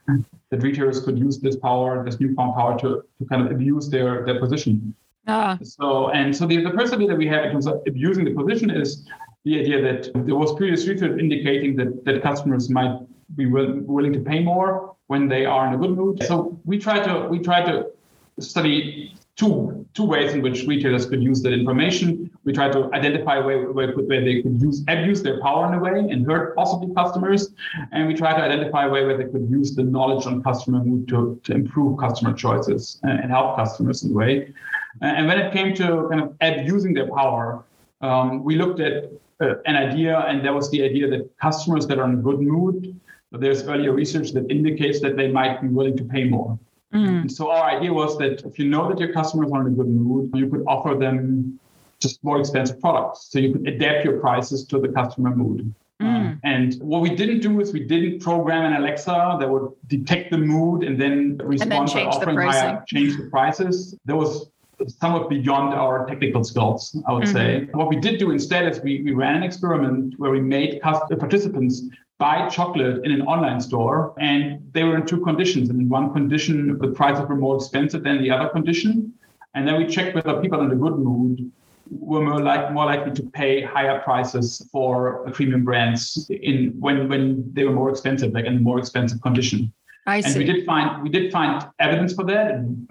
that 0.50 0.62
retailers 0.62 1.00
could 1.00 1.18
use 1.18 1.38
this 1.38 1.56
power, 1.56 2.04
this 2.04 2.18
newfound 2.18 2.54
power 2.54 2.78
to, 2.80 3.04
to 3.18 3.24
kind 3.28 3.44
of 3.44 3.50
abuse 3.52 3.88
their 3.88 4.24
their 4.24 4.40
position. 4.40 4.94
Ah. 5.26 5.58
So 5.62 6.10
and 6.10 6.34
so 6.34 6.46
the, 6.46 6.62
the 6.62 6.72
first 6.72 6.92
idea 6.92 7.08
that 7.08 7.18
we 7.18 7.28
have 7.28 7.44
in 7.44 7.52
terms 7.52 7.66
of 7.66 7.82
abusing 7.86 8.24
the 8.24 8.34
position 8.34 8.70
is 8.70 9.06
the 9.44 9.60
idea 9.60 9.80
that 9.80 10.10
there 10.26 10.34
was 10.34 10.54
previous 10.54 10.86
research 10.88 11.18
indicating 11.20 11.76
that 11.76 12.04
that 12.04 12.22
customers 12.22 12.68
might 12.68 12.98
be 13.36 13.46
will, 13.46 13.80
willing 13.80 14.12
to 14.12 14.20
pay 14.20 14.40
more 14.40 14.94
when 15.06 15.28
they 15.28 15.44
are 15.44 15.66
in 15.66 15.74
a 15.74 15.78
good 15.78 15.96
mood. 15.96 16.22
So 16.24 16.58
we 16.64 16.78
try 16.78 17.00
to 17.00 17.28
we 17.28 17.38
try 17.38 17.62
to 17.62 17.90
study 18.38 19.14
two 19.36 19.86
two 19.94 20.04
ways 20.04 20.32
in 20.34 20.40
which 20.42 20.64
retailers 20.66 21.06
could 21.06 21.22
use 21.22 21.42
that 21.42 21.52
information. 21.52 22.30
We 22.44 22.52
try 22.52 22.68
to 22.70 22.90
identify 22.94 23.38
where, 23.38 23.72
where, 23.72 23.92
where 23.92 24.24
they 24.24 24.42
could 24.42 24.60
use 24.60 24.84
abuse 24.88 25.22
their 25.22 25.40
power 25.40 25.66
in 25.68 25.74
a 25.78 25.82
way 25.82 25.98
and 26.12 26.24
hurt 26.26 26.54
possibly 26.56 26.94
customers, 26.94 27.52
and 27.92 28.06
we 28.06 28.14
try 28.14 28.32
to 28.38 28.42
identify 28.42 28.86
where, 28.86 29.06
where 29.06 29.18
they 29.18 29.24
could 29.24 29.48
use 29.50 29.74
the 29.74 29.82
knowledge 29.82 30.26
on 30.26 30.42
customer 30.42 30.82
mood 30.84 31.08
to, 31.08 31.40
to 31.44 31.52
improve 31.52 31.98
customer 31.98 32.32
choices 32.32 33.00
and, 33.02 33.18
and 33.20 33.30
help 33.30 33.56
customers 33.56 34.02
in 34.04 34.10
a 34.12 34.14
way. 34.14 34.52
And 35.00 35.26
when 35.26 35.38
it 35.38 35.52
came 35.52 35.74
to 35.76 36.06
kind 36.10 36.20
of 36.22 36.36
abusing 36.40 36.94
their 36.94 37.08
power, 37.08 37.64
um, 38.00 38.44
we 38.44 38.56
looked 38.56 38.80
at 38.80 39.10
uh, 39.40 39.54
an 39.66 39.76
idea, 39.76 40.18
and 40.28 40.44
that 40.44 40.54
was 40.54 40.70
the 40.70 40.82
idea 40.82 41.08
that 41.08 41.36
customers 41.38 41.86
that 41.88 41.98
are 41.98 42.06
in 42.08 42.14
a 42.14 42.22
good 42.22 42.40
mood 42.40 42.98
there's 43.32 43.62
earlier 43.64 43.92
research 43.92 44.32
that 44.32 44.50
indicates 44.50 45.00
that 45.00 45.16
they 45.16 45.28
might 45.28 45.60
be 45.60 45.68
willing 45.68 45.96
to 45.96 46.04
pay 46.04 46.24
more. 46.24 46.58
Mm. 46.92 47.30
So 47.30 47.50
our 47.50 47.70
idea 47.70 47.92
was 47.92 48.18
that 48.18 48.42
if 48.44 48.58
you 48.58 48.68
know 48.68 48.88
that 48.88 48.98
your 48.98 49.12
customers 49.12 49.52
are 49.52 49.60
in 49.66 49.72
a 49.72 49.76
good 49.76 49.88
mood, 49.88 50.30
you 50.34 50.48
could 50.48 50.64
offer 50.66 50.96
them 50.96 51.58
just 52.00 52.22
more 52.24 52.40
expensive 52.40 52.80
products. 52.80 53.28
So 53.30 53.38
you 53.38 53.52
could 53.52 53.68
adapt 53.68 54.04
your 54.04 54.18
prices 54.18 54.64
to 54.66 54.80
the 54.80 54.88
customer 54.88 55.34
mood. 55.34 55.72
Mm. 56.02 56.06
Um, 56.06 56.40
and 56.42 56.74
what 56.80 57.02
we 57.02 57.14
didn't 57.14 57.40
do 57.40 57.60
is 57.60 57.72
we 57.72 57.84
didn't 57.84 58.20
program 58.20 58.64
an 58.64 58.80
Alexa 58.80 59.36
that 59.38 59.48
would 59.48 59.70
detect 59.86 60.30
the 60.30 60.38
mood 60.38 60.82
and 60.82 61.00
then 61.00 61.36
respond 61.44 61.72
and 61.72 61.88
then 61.88 62.04
by 62.04 62.10
offering 62.10 62.36
the 62.36 62.50
higher, 62.50 62.84
change 62.86 63.16
the 63.16 63.28
prices. 63.30 63.96
That 64.06 64.16
was 64.16 64.50
somewhat 64.86 65.28
beyond 65.28 65.74
our 65.74 66.06
technical 66.06 66.42
skills, 66.42 66.96
I 67.06 67.12
would 67.12 67.24
mm-hmm. 67.24 67.32
say. 67.32 67.68
What 67.72 67.88
we 67.88 67.96
did 67.96 68.18
do 68.18 68.30
instead 68.30 68.66
is 68.66 68.80
we, 68.80 69.02
we 69.02 69.12
ran 69.12 69.36
an 69.36 69.42
experiment 69.42 70.14
where 70.18 70.30
we 70.30 70.40
made 70.40 70.80
participants 70.80 71.82
buy 72.20 72.46
chocolate 72.50 73.02
in 73.04 73.10
an 73.12 73.22
online 73.22 73.60
store, 73.60 74.14
and 74.20 74.60
they 74.72 74.84
were 74.84 74.94
in 74.94 75.06
two 75.06 75.20
conditions. 75.22 75.70
And 75.70 75.80
in 75.80 75.88
one 75.88 76.12
condition, 76.12 76.78
the 76.78 76.88
prices 76.88 77.26
were 77.26 77.34
more 77.34 77.56
expensive 77.56 78.04
than 78.04 78.22
the 78.22 78.30
other 78.30 78.50
condition. 78.50 79.12
And 79.54 79.66
then 79.66 79.78
we 79.78 79.86
checked 79.86 80.14
whether 80.14 80.40
people 80.40 80.60
in 80.60 80.70
a 80.70 80.76
good 80.76 80.98
mood 80.98 81.50
were 81.90 82.22
more 82.22 82.40
like 82.40 82.72
more 82.72 82.84
likely 82.84 83.12
to 83.14 83.22
pay 83.40 83.62
higher 83.62 83.98
prices 84.00 84.46
for 84.70 85.28
premium 85.32 85.64
brands 85.64 86.30
in 86.30 86.56
when 86.78 87.08
when 87.08 87.24
they 87.54 87.64
were 87.64 87.76
more 87.80 87.90
expensive, 87.90 88.32
like 88.32 88.44
in 88.44 88.56
a 88.58 88.60
more 88.60 88.78
expensive 88.78 89.20
condition. 89.22 89.72
I 90.06 90.20
see. 90.20 90.28
and 90.28 90.36
we 90.38 90.44
did 90.52 90.64
find 90.66 91.02
we 91.02 91.08
did 91.08 91.32
find 91.32 91.66
evidence 91.80 92.12
for 92.18 92.24
that. 92.32 92.44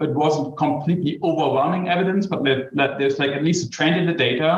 It 0.06 0.14
wasn't 0.24 0.58
completely 0.58 1.18
overwhelming 1.22 1.88
evidence, 1.88 2.26
but 2.26 2.44
that 2.44 2.90
there's 2.98 3.18
like 3.18 3.30
at 3.30 3.42
least 3.42 3.66
a 3.66 3.70
trend 3.70 3.94
in 4.00 4.06
the 4.06 4.18
data 4.28 4.52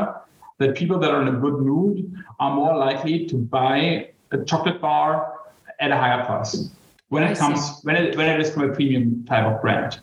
that 0.59 0.75
people 0.75 0.99
that 0.99 1.11
are 1.11 1.23
in 1.23 1.29
a 1.29 1.39
good 1.45 1.59
mood 1.71 1.97
are 2.41 2.55
more 2.55 2.75
likely 2.77 3.27
to 3.27 3.37
buy 3.37 4.09
a 4.33 4.45
chocolate 4.45 4.81
bar 4.81 5.41
at 5.81 5.91
a 5.91 5.97
higher 5.97 6.25
price 6.25 6.71
when 7.09 7.23
it 7.23 7.31
I 7.31 7.35
comes 7.35 7.61
see. 7.61 7.75
when 7.83 7.97
it 7.97 8.17
when 8.17 8.29
it 8.29 8.41
is 8.41 8.53
from 8.53 8.71
a 8.71 8.75
premium 8.75 9.25
type 9.25 9.45
of 9.45 9.61
brand. 9.61 10.01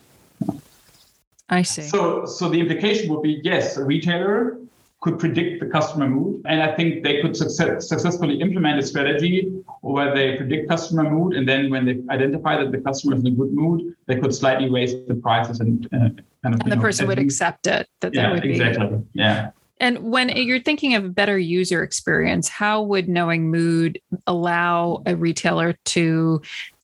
I 1.49 1.63
see. 1.63 1.83
So 1.83 2.25
so 2.25 2.49
the 2.49 2.59
implication 2.59 3.09
would 3.09 3.23
be 3.23 3.41
yes, 3.43 3.77
a 3.77 3.83
retailer 3.83 4.59
could 5.01 5.17
predict 5.17 5.61
the 5.61 5.65
customer 5.67 6.09
mood. 6.09 6.41
And 6.45 6.61
I 6.61 6.75
think 6.75 7.03
they 7.03 7.21
could 7.21 7.35
success, 7.35 7.87
successfully 7.87 8.41
implement 8.41 8.79
a 8.79 8.83
strategy 8.83 9.63
where 9.81 10.13
they 10.13 10.35
predict 10.35 10.67
customer 10.67 11.09
mood. 11.09 11.33
And 11.33 11.47
then 11.47 11.69
when 11.69 11.85
they 11.85 12.01
identify 12.13 12.57
that 12.61 12.71
the 12.71 12.79
customer 12.79 13.15
is 13.15 13.21
in 13.21 13.27
a 13.27 13.31
good 13.31 13.53
mood, 13.53 13.95
they 14.07 14.19
could 14.19 14.35
slightly 14.35 14.69
raise 14.69 14.93
the 15.07 15.15
prices 15.15 15.61
and 15.61 15.85
uh, 15.87 15.97
kind 16.43 16.55
of. 16.55 16.61
And 16.61 16.71
the 16.71 16.75
know, 16.75 16.81
person 16.81 17.07
would 17.07 17.19
accept 17.19 17.67
it. 17.67 17.87
That 18.01 18.13
yeah, 18.13 18.31
would 18.33 18.43
exactly. 18.43 18.87
Be. 18.87 19.03
Yeah. 19.13 19.51
And 19.79 20.11
when 20.11 20.29
you're 20.29 20.59
thinking 20.59 20.95
of 20.95 21.15
better 21.15 21.37
user 21.37 21.83
experience, 21.83 22.49
how 22.49 22.81
would 22.81 23.07
knowing 23.07 23.49
mood 23.49 23.99
allow 24.27 25.01
a 25.05 25.15
retailer 25.15 25.73
to 25.85 26.41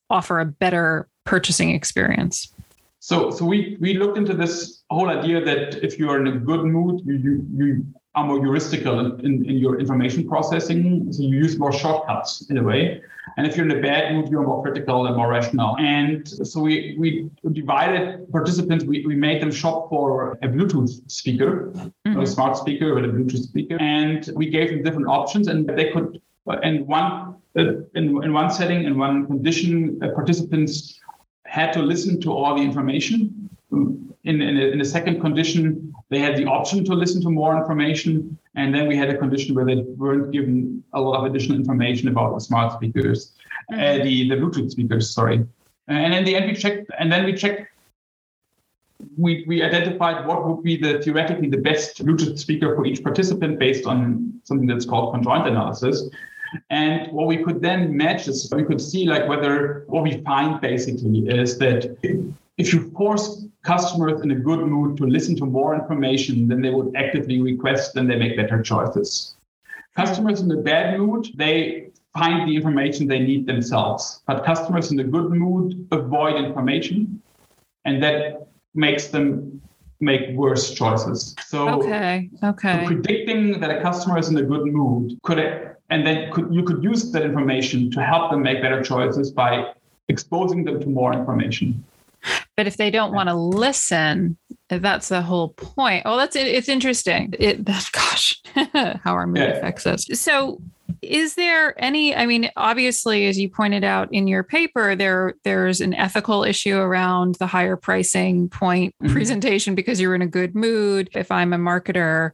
offer 0.08 0.40
a 0.40 0.46
better 0.46 1.08
purchasing 1.24 1.70
experience? 1.70 2.52
So, 3.00 3.30
so 3.30 3.44
we 3.44 3.76
we 3.80 3.94
looked 3.94 4.18
into 4.18 4.34
this 4.34 4.82
whole 4.90 5.10
idea 5.10 5.44
that 5.44 5.76
if 5.84 5.98
you 5.98 6.10
are 6.10 6.20
in 6.20 6.26
a 6.26 6.38
good 6.38 6.64
mood, 6.64 7.02
you 7.04 7.14
you, 7.14 7.46
you 7.54 7.86
are 8.14 8.26
more 8.26 8.38
heuristical 8.38 9.22
in, 9.22 9.44
in 9.48 9.58
your 9.58 9.78
information 9.78 10.26
processing. 10.26 11.12
So 11.12 11.22
you 11.22 11.36
use 11.36 11.58
more 11.58 11.72
shortcuts 11.72 12.50
in 12.50 12.56
a 12.58 12.62
way. 12.62 13.02
And 13.36 13.46
if 13.46 13.56
you're 13.56 13.66
in 13.66 13.76
a 13.76 13.82
bad 13.82 14.14
mood, 14.14 14.28
you're 14.28 14.42
more 14.42 14.62
critical 14.62 15.06
and 15.06 15.16
more 15.16 15.28
rational. 15.28 15.76
And 15.78 16.26
so 16.26 16.60
we, 16.60 16.96
we 16.98 17.30
divided 17.52 18.30
participants, 18.32 18.84
we, 18.84 19.04
we 19.06 19.14
made 19.14 19.42
them 19.42 19.50
shop 19.50 19.90
for 19.90 20.32
a 20.42 20.48
Bluetooth 20.48 21.10
speaker, 21.10 21.70
mm-hmm. 21.74 22.20
a 22.20 22.26
smart 22.26 22.56
speaker 22.56 22.94
with 22.94 23.04
a 23.04 23.08
Bluetooth 23.08 23.42
speaker. 23.42 23.76
And 23.78 24.30
we 24.34 24.48
gave 24.48 24.70
them 24.70 24.82
different 24.82 25.08
options 25.08 25.48
and 25.48 25.68
they 25.68 25.90
could, 25.92 26.20
in 26.62 26.86
one, 26.86 27.36
in, 27.54 27.86
in 27.94 28.32
one 28.32 28.50
setting, 28.50 28.84
in 28.84 28.98
one 28.98 29.26
condition, 29.26 30.00
uh, 30.02 30.08
participants 30.14 30.98
had 31.44 31.72
to 31.74 31.82
listen 31.82 32.20
to 32.22 32.32
all 32.32 32.56
the 32.56 32.62
information 32.62 33.46
in, 34.26 34.42
in, 34.42 34.56
a, 34.58 34.62
in 34.72 34.80
a 34.80 34.84
second 34.84 35.20
condition, 35.20 35.94
they 36.10 36.18
had 36.18 36.36
the 36.36 36.44
option 36.46 36.84
to 36.84 36.94
listen 36.94 37.22
to 37.22 37.30
more 37.30 37.56
information. 37.56 38.38
And 38.56 38.74
then 38.74 38.88
we 38.88 38.96
had 38.96 39.10
a 39.10 39.16
condition 39.16 39.54
where 39.54 39.66
they 39.66 39.76
weren't 39.76 40.32
given 40.32 40.82
a 40.94 41.00
lot 41.00 41.18
of 41.18 41.24
additional 41.30 41.56
information 41.58 42.08
about 42.08 42.34
the 42.34 42.40
smart 42.40 42.72
speakers, 42.72 43.32
uh, 43.70 43.76
mm-hmm. 43.76 44.00
uh, 44.00 44.04
the, 44.04 44.28
the 44.30 44.36
Bluetooth 44.36 44.70
speakers, 44.70 45.10
sorry. 45.10 45.46
And 45.88 46.14
in 46.14 46.24
the 46.24 46.34
end, 46.34 46.46
we 46.46 46.54
checked, 46.54 46.90
and 46.98 47.12
then 47.12 47.24
we 47.24 47.34
checked, 47.34 47.70
we, 49.16 49.44
we 49.46 49.62
identified 49.62 50.26
what 50.26 50.46
would 50.48 50.62
be 50.64 50.76
the 50.76 51.00
theoretically 51.02 51.48
the 51.48 51.58
best 51.58 52.04
Bluetooth 52.04 52.38
speaker 52.38 52.74
for 52.74 52.86
each 52.86 53.02
participant 53.02 53.58
based 53.58 53.86
on 53.86 54.40
something 54.44 54.66
that's 54.66 54.86
called 54.86 55.12
conjoint 55.14 55.46
analysis. 55.46 56.08
And 56.70 57.12
what 57.12 57.26
we 57.26 57.44
could 57.44 57.60
then 57.60 57.94
match 57.94 58.26
is 58.26 58.50
we 58.54 58.64
could 58.64 58.80
see 58.80 59.06
like 59.06 59.28
whether 59.28 59.84
what 59.88 60.02
we 60.02 60.22
find 60.22 60.60
basically 60.60 61.28
is 61.28 61.58
that 61.58 61.96
if 62.56 62.72
you 62.72 62.90
force 62.92 63.44
customers 63.66 64.20
in 64.22 64.30
a 64.30 64.34
good 64.48 64.60
mood 64.60 64.96
to 64.96 65.04
listen 65.04 65.34
to 65.36 65.44
more 65.44 65.74
information, 65.74 66.46
than 66.48 66.62
they 66.62 66.70
would 66.70 66.94
actively 66.94 67.40
request 67.40 67.96
and 67.96 68.08
they 68.08 68.16
make 68.16 68.36
better 68.36 68.62
choices. 68.62 69.34
Customers 69.96 70.40
in 70.40 70.50
a 70.52 70.60
bad 70.70 70.98
mood, 70.98 71.26
they 71.34 71.90
find 72.16 72.48
the 72.48 72.54
information 72.54 73.08
they 73.08 73.18
need 73.18 73.44
themselves. 73.46 74.22
But 74.26 74.44
customers 74.44 74.92
in 74.92 75.00
a 75.00 75.04
good 75.04 75.30
mood 75.30 75.88
avoid 75.90 76.36
information, 76.36 77.20
and 77.84 78.00
that 78.04 78.48
makes 78.74 79.08
them 79.08 79.60
make 80.00 80.24
worse 80.36 80.72
choices. 80.72 81.34
So, 81.46 81.68
okay, 81.80 82.30
okay. 82.44 82.80
So 82.80 82.86
predicting 82.86 83.58
that 83.60 83.70
a 83.76 83.80
customer 83.82 84.18
is 84.18 84.28
in 84.28 84.36
a 84.36 84.46
good 84.52 84.66
mood 84.66 85.18
could, 85.22 85.38
and 85.90 86.06
then 86.06 86.30
could, 86.32 86.54
you 86.54 86.62
could 86.62 86.84
use 86.84 87.10
that 87.12 87.22
information 87.22 87.90
to 87.92 88.02
help 88.02 88.30
them 88.30 88.42
make 88.42 88.62
better 88.62 88.82
choices 88.82 89.32
by 89.32 89.72
exposing 90.08 90.64
them 90.64 90.78
to 90.80 90.86
more 90.86 91.12
information. 91.12 91.84
But 92.56 92.66
if 92.66 92.76
they 92.78 92.90
don't 92.90 93.12
want 93.12 93.28
to 93.28 93.34
listen, 93.34 94.38
that's 94.68 95.08
the 95.08 95.22
whole 95.22 95.50
point. 95.50 96.02
Oh, 96.06 96.16
that's 96.16 96.36
it. 96.36 96.46
It's 96.46 96.68
interesting. 96.68 97.34
It, 97.38 97.64
gosh, 97.92 98.40
how 98.54 99.12
our 99.12 99.26
mood 99.26 99.38
yeah. 99.38 99.56
affects 99.56 99.86
us. 99.86 100.06
So, 100.12 100.60
is 101.02 101.34
there 101.34 101.74
any? 101.82 102.14
I 102.14 102.26
mean, 102.26 102.50
obviously, 102.56 103.26
as 103.26 103.38
you 103.38 103.48
pointed 103.48 103.84
out 103.84 104.08
in 104.12 104.26
your 104.26 104.42
paper, 104.42 104.96
there 104.96 105.34
there's 105.44 105.80
an 105.80 105.92
ethical 105.94 106.44
issue 106.44 106.76
around 106.76 107.34
the 107.36 107.46
higher 107.46 107.76
pricing 107.76 108.48
point 108.48 108.94
mm-hmm. 109.02 109.12
presentation 109.12 109.74
because 109.74 110.00
you're 110.00 110.14
in 110.14 110.22
a 110.22 110.26
good 110.26 110.54
mood. 110.54 111.10
If 111.12 111.30
I'm 111.30 111.52
a 111.52 111.58
marketer, 111.58 112.32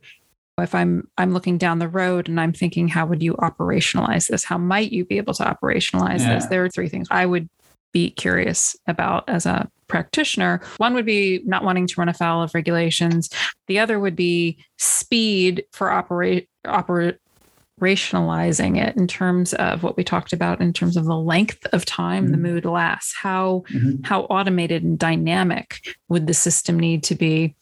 if 0.59 0.75
i'm 0.75 1.09
i'm 1.17 1.33
looking 1.33 1.57
down 1.57 1.79
the 1.79 1.89
road 1.89 2.29
and 2.29 2.39
i'm 2.41 2.53
thinking 2.53 2.89
how 2.89 3.07
would 3.07 3.23
you 3.23 3.35
operationalize 3.35 4.29
this 4.29 4.45
how 4.45 4.59
might 4.59 4.93
you 4.93 5.05
be 5.05 5.17
able 5.17 5.35
to 5.35 5.43
operationalize 5.43 6.21
yeah. 6.21 6.35
this 6.35 6.47
there 6.47 6.63
are 6.63 6.69
three 6.69 6.89
things 6.89 7.09
i 7.11 7.25
would 7.25 7.49
be 7.93 8.11
curious 8.11 8.77
about 8.87 9.25
as 9.29 9.47
a 9.47 9.69
practitioner. 9.93 10.61
One 10.79 10.95
would 10.95 11.07
be 11.07 11.41
not 11.45 11.63
wanting 11.63 11.87
to 11.87 11.95
run 11.99 12.09
afoul 12.09 12.43
of 12.43 12.55
regulations. 12.55 13.29
The 13.69 13.79
other 13.79 14.01
would 14.01 14.17
be 14.17 14.59
speed 14.79 15.65
for 15.73 15.91
operate 15.91 16.49
operationalizing 16.67 18.83
it 18.83 18.97
in 18.97 19.07
terms 19.07 19.53
of 19.55 19.83
what 19.83 19.97
we 19.97 20.03
talked 20.03 20.33
about 20.33 20.61
in 20.61 20.73
terms 20.73 20.97
of 20.97 21.05
the 21.05 21.17
length 21.17 21.67
of 21.73 21.85
time 21.85 22.25
mm-hmm. 22.25 22.33
the 22.33 22.39
mood 22.39 22.65
lasts. 22.65 23.15
How 23.15 23.65
mm-hmm. 23.71 24.03
how 24.03 24.23
automated 24.23 24.83
and 24.83 24.99
dynamic 24.99 25.77
would 26.09 26.27
the 26.27 26.35
system 26.35 26.81
need 26.81 27.05
to 27.05 27.15
be? 27.15 27.55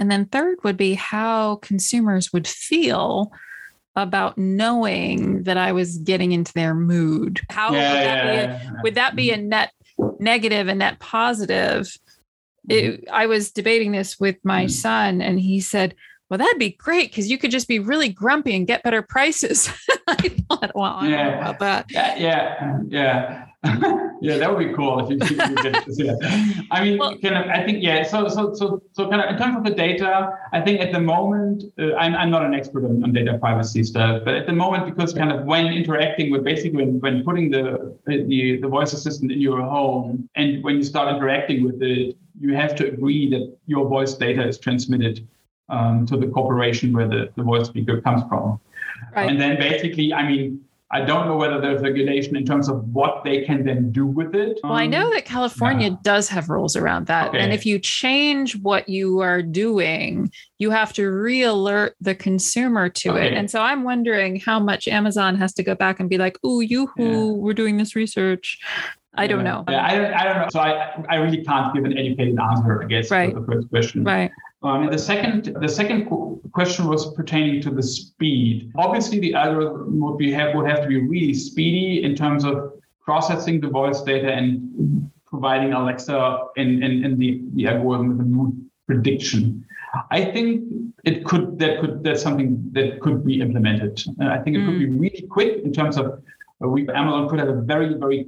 And 0.00 0.10
then 0.10 0.26
third 0.26 0.58
would 0.64 0.76
be 0.76 0.94
how 0.94 1.56
consumers 1.56 2.32
would 2.32 2.48
feel 2.48 3.30
about 3.94 4.36
knowing 4.36 5.44
that 5.44 5.56
I 5.56 5.72
was 5.72 5.98
getting 5.98 6.32
into 6.32 6.52
their 6.52 6.74
mood. 6.74 7.40
How 7.48 7.72
yeah, 7.72 7.72
would, 7.72 7.80
that 7.80 8.24
yeah, 8.24 8.32
a, 8.32 8.64
yeah. 8.64 8.70
would 8.82 8.96
that 8.96 9.16
be 9.16 9.30
a 9.30 9.36
net 9.36 9.72
negative 10.20 10.68
and 10.68 10.78
net 10.78 10.98
positive? 10.98 11.96
It, 12.68 12.84
mm-hmm. 12.84 13.14
I 13.14 13.26
was 13.26 13.52
debating 13.52 13.92
this 13.92 14.18
with 14.18 14.36
my 14.44 14.62
mm-hmm. 14.62 14.70
son, 14.70 15.22
and 15.22 15.38
he 15.38 15.60
said, 15.60 15.94
well, 16.28 16.38
that'd 16.38 16.58
be 16.58 16.70
great 16.70 17.10
because 17.10 17.30
you 17.30 17.38
could 17.38 17.50
just 17.50 17.68
be 17.68 17.78
really 17.78 18.08
grumpy 18.08 18.56
and 18.56 18.66
get 18.66 18.82
better 18.82 19.02
prices. 19.02 19.70
I 20.08 20.28
thought, 20.48 20.72
well, 20.74 20.96
I 20.96 21.08
yeah. 21.08 21.38
about 21.38 21.58
that. 21.60 21.90
Yeah, 21.90 22.16
yeah, 22.16 22.80
yeah. 22.88 23.46
yeah, 24.20 24.38
that 24.38 24.48
would 24.50 24.68
be 24.68 24.74
cool 24.74 25.00
if 25.00 25.10
you, 25.10 25.18
if 25.20 25.30
you 25.30 25.56
get 25.56 25.84
to 25.84 25.94
see 25.94 26.04
that. 26.04 26.66
I 26.70 26.84
mean, 26.84 26.98
well, 26.98 27.16
kind 27.18 27.36
of, 27.36 27.48
I 27.48 27.64
think, 27.64 27.82
yeah. 27.82 28.04
So, 28.04 28.28
so, 28.28 28.54
so, 28.54 28.82
so, 28.92 29.08
kind 29.08 29.22
of 29.22 29.30
in 29.30 29.38
terms 29.38 29.56
of 29.56 29.64
the 29.64 29.70
data, 29.70 30.30
I 30.52 30.60
think 30.60 30.80
at 30.80 30.92
the 30.92 31.00
moment, 31.00 31.64
uh, 31.78 31.94
I'm, 31.94 32.14
I'm 32.14 32.30
not 32.30 32.44
an 32.44 32.54
expert 32.54 32.84
on, 32.84 33.02
on, 33.02 33.12
data 33.12 33.38
privacy 33.38 33.82
stuff, 33.82 34.22
but 34.24 34.34
at 34.34 34.46
the 34.46 34.52
moment, 34.52 34.84
because 34.84 35.14
kind 35.14 35.32
of 35.32 35.44
when 35.46 35.66
interacting 35.66 36.30
with 36.30 36.44
basically 36.44 36.84
when, 36.84 37.00
when 37.00 37.24
putting 37.24 37.50
the, 37.50 37.96
the 38.06 38.60
the 38.60 38.68
voice 38.68 38.92
assistant 38.92 39.32
in 39.32 39.40
your 39.40 39.62
home, 39.62 40.28
and 40.36 40.62
when 40.62 40.76
you 40.76 40.84
start 40.84 41.12
interacting 41.14 41.64
with 41.64 41.82
it, 41.82 42.16
you 42.38 42.54
have 42.54 42.74
to 42.76 42.86
agree 42.86 43.28
that 43.30 43.56
your 43.66 43.88
voice 43.88 44.14
data 44.14 44.46
is 44.46 44.58
transmitted 44.58 45.26
um, 45.68 46.06
to 46.06 46.16
the 46.16 46.26
corporation 46.28 46.92
where 46.92 47.08
the, 47.08 47.30
the 47.36 47.42
voice 47.42 47.66
speaker 47.66 48.00
comes 48.00 48.22
from. 48.28 48.60
Right. 49.14 49.28
And 49.28 49.40
then 49.40 49.58
basically, 49.58 50.12
I 50.12 50.26
mean, 50.26 50.64
I 50.92 51.00
don't 51.00 51.26
know 51.26 51.36
whether 51.36 51.60
there's 51.60 51.82
regulation 51.82 52.36
in 52.36 52.46
terms 52.46 52.68
of 52.68 52.88
what 52.94 53.24
they 53.24 53.44
can 53.44 53.64
then 53.64 53.90
do 53.90 54.06
with 54.06 54.36
it. 54.36 54.60
Well, 54.62 54.72
I 54.72 54.86
know 54.86 55.12
that 55.12 55.24
California 55.24 55.90
yeah. 55.90 55.96
does 56.02 56.28
have 56.28 56.48
rules 56.48 56.76
around 56.76 57.08
that. 57.08 57.30
Okay. 57.30 57.40
And 57.40 57.52
if 57.52 57.66
you 57.66 57.80
change 57.80 58.56
what 58.62 58.88
you 58.88 59.18
are 59.18 59.42
doing, 59.42 60.30
you 60.58 60.70
have 60.70 60.92
to 60.92 61.08
re 61.10 61.42
alert 61.42 61.96
the 62.00 62.14
consumer 62.14 62.88
to 62.88 63.10
okay. 63.10 63.26
it. 63.26 63.32
And 63.32 63.50
so 63.50 63.60
I'm 63.60 63.82
wondering 63.82 64.38
how 64.38 64.60
much 64.60 64.86
Amazon 64.86 65.34
has 65.36 65.52
to 65.54 65.64
go 65.64 65.74
back 65.74 65.98
and 65.98 66.08
be 66.08 66.18
like, 66.18 66.38
oh, 66.44 66.60
you 66.60 66.86
who 66.96 67.04
yeah. 67.04 67.32
we're 67.32 67.54
doing 67.54 67.78
this 67.78 67.96
research. 67.96 68.58
I 69.18 69.26
don't 69.26 69.44
know. 69.44 69.64
Yeah, 69.68 69.82
I, 69.82 70.20
I 70.20 70.24
don't 70.24 70.42
know. 70.42 70.48
So 70.50 70.60
I, 70.60 71.04
I 71.08 71.16
really 71.16 71.42
can't 71.42 71.74
give 71.74 71.84
an 71.84 71.96
educated 71.96 72.38
answer, 72.38 72.82
I 72.82 72.86
guess, 72.86 73.10
right. 73.10 73.32
for 73.32 73.40
the 73.40 73.46
first 73.46 73.70
question. 73.70 74.04
Right. 74.04 74.30
Um, 74.66 74.90
the 74.90 74.98
second, 74.98 75.56
the 75.60 75.68
second 75.68 76.06
question 76.52 76.86
was 76.86 77.14
pertaining 77.14 77.60
to 77.62 77.70
the 77.70 77.82
speed. 77.82 78.72
Obviously, 78.76 79.20
the 79.20 79.34
algorithm 79.34 80.00
would 80.00 80.18
be 80.18 80.32
have 80.32 80.54
would 80.54 80.68
have 80.68 80.82
to 80.82 80.88
be 80.88 81.00
really 81.00 81.34
speedy 81.34 82.02
in 82.02 82.16
terms 82.16 82.44
of 82.44 82.72
processing 83.00 83.60
the 83.60 83.68
voice 83.68 84.02
data 84.02 84.32
and 84.32 85.10
providing 85.26 85.72
Alexa 85.72 86.38
in, 86.56 86.82
in, 86.82 87.04
in 87.04 87.18
the, 87.18 87.42
the 87.54 87.68
algorithm 87.68 88.08
with 88.08 88.20
a 88.20 88.28
mood 88.28 88.70
prediction. 88.86 89.64
I 90.10 90.24
think 90.24 90.64
it 91.04 91.24
could 91.24 91.58
that 91.60 91.80
could 91.80 92.02
that's 92.02 92.22
something 92.22 92.68
that 92.72 93.00
could 93.00 93.24
be 93.24 93.40
implemented. 93.40 94.02
Uh, 94.20 94.26
I 94.26 94.38
think 94.38 94.56
it 94.56 94.60
mm. 94.60 94.66
could 94.66 94.78
be 94.78 94.86
mm. 94.88 95.00
really 95.00 95.26
quick 95.30 95.62
in 95.64 95.72
terms 95.72 95.96
of 95.96 96.06
uh, 96.62 96.68
we 96.68 96.88
Amazon 96.88 97.28
could 97.28 97.38
have 97.38 97.48
a 97.48 97.60
very 97.60 97.94
very 97.94 98.26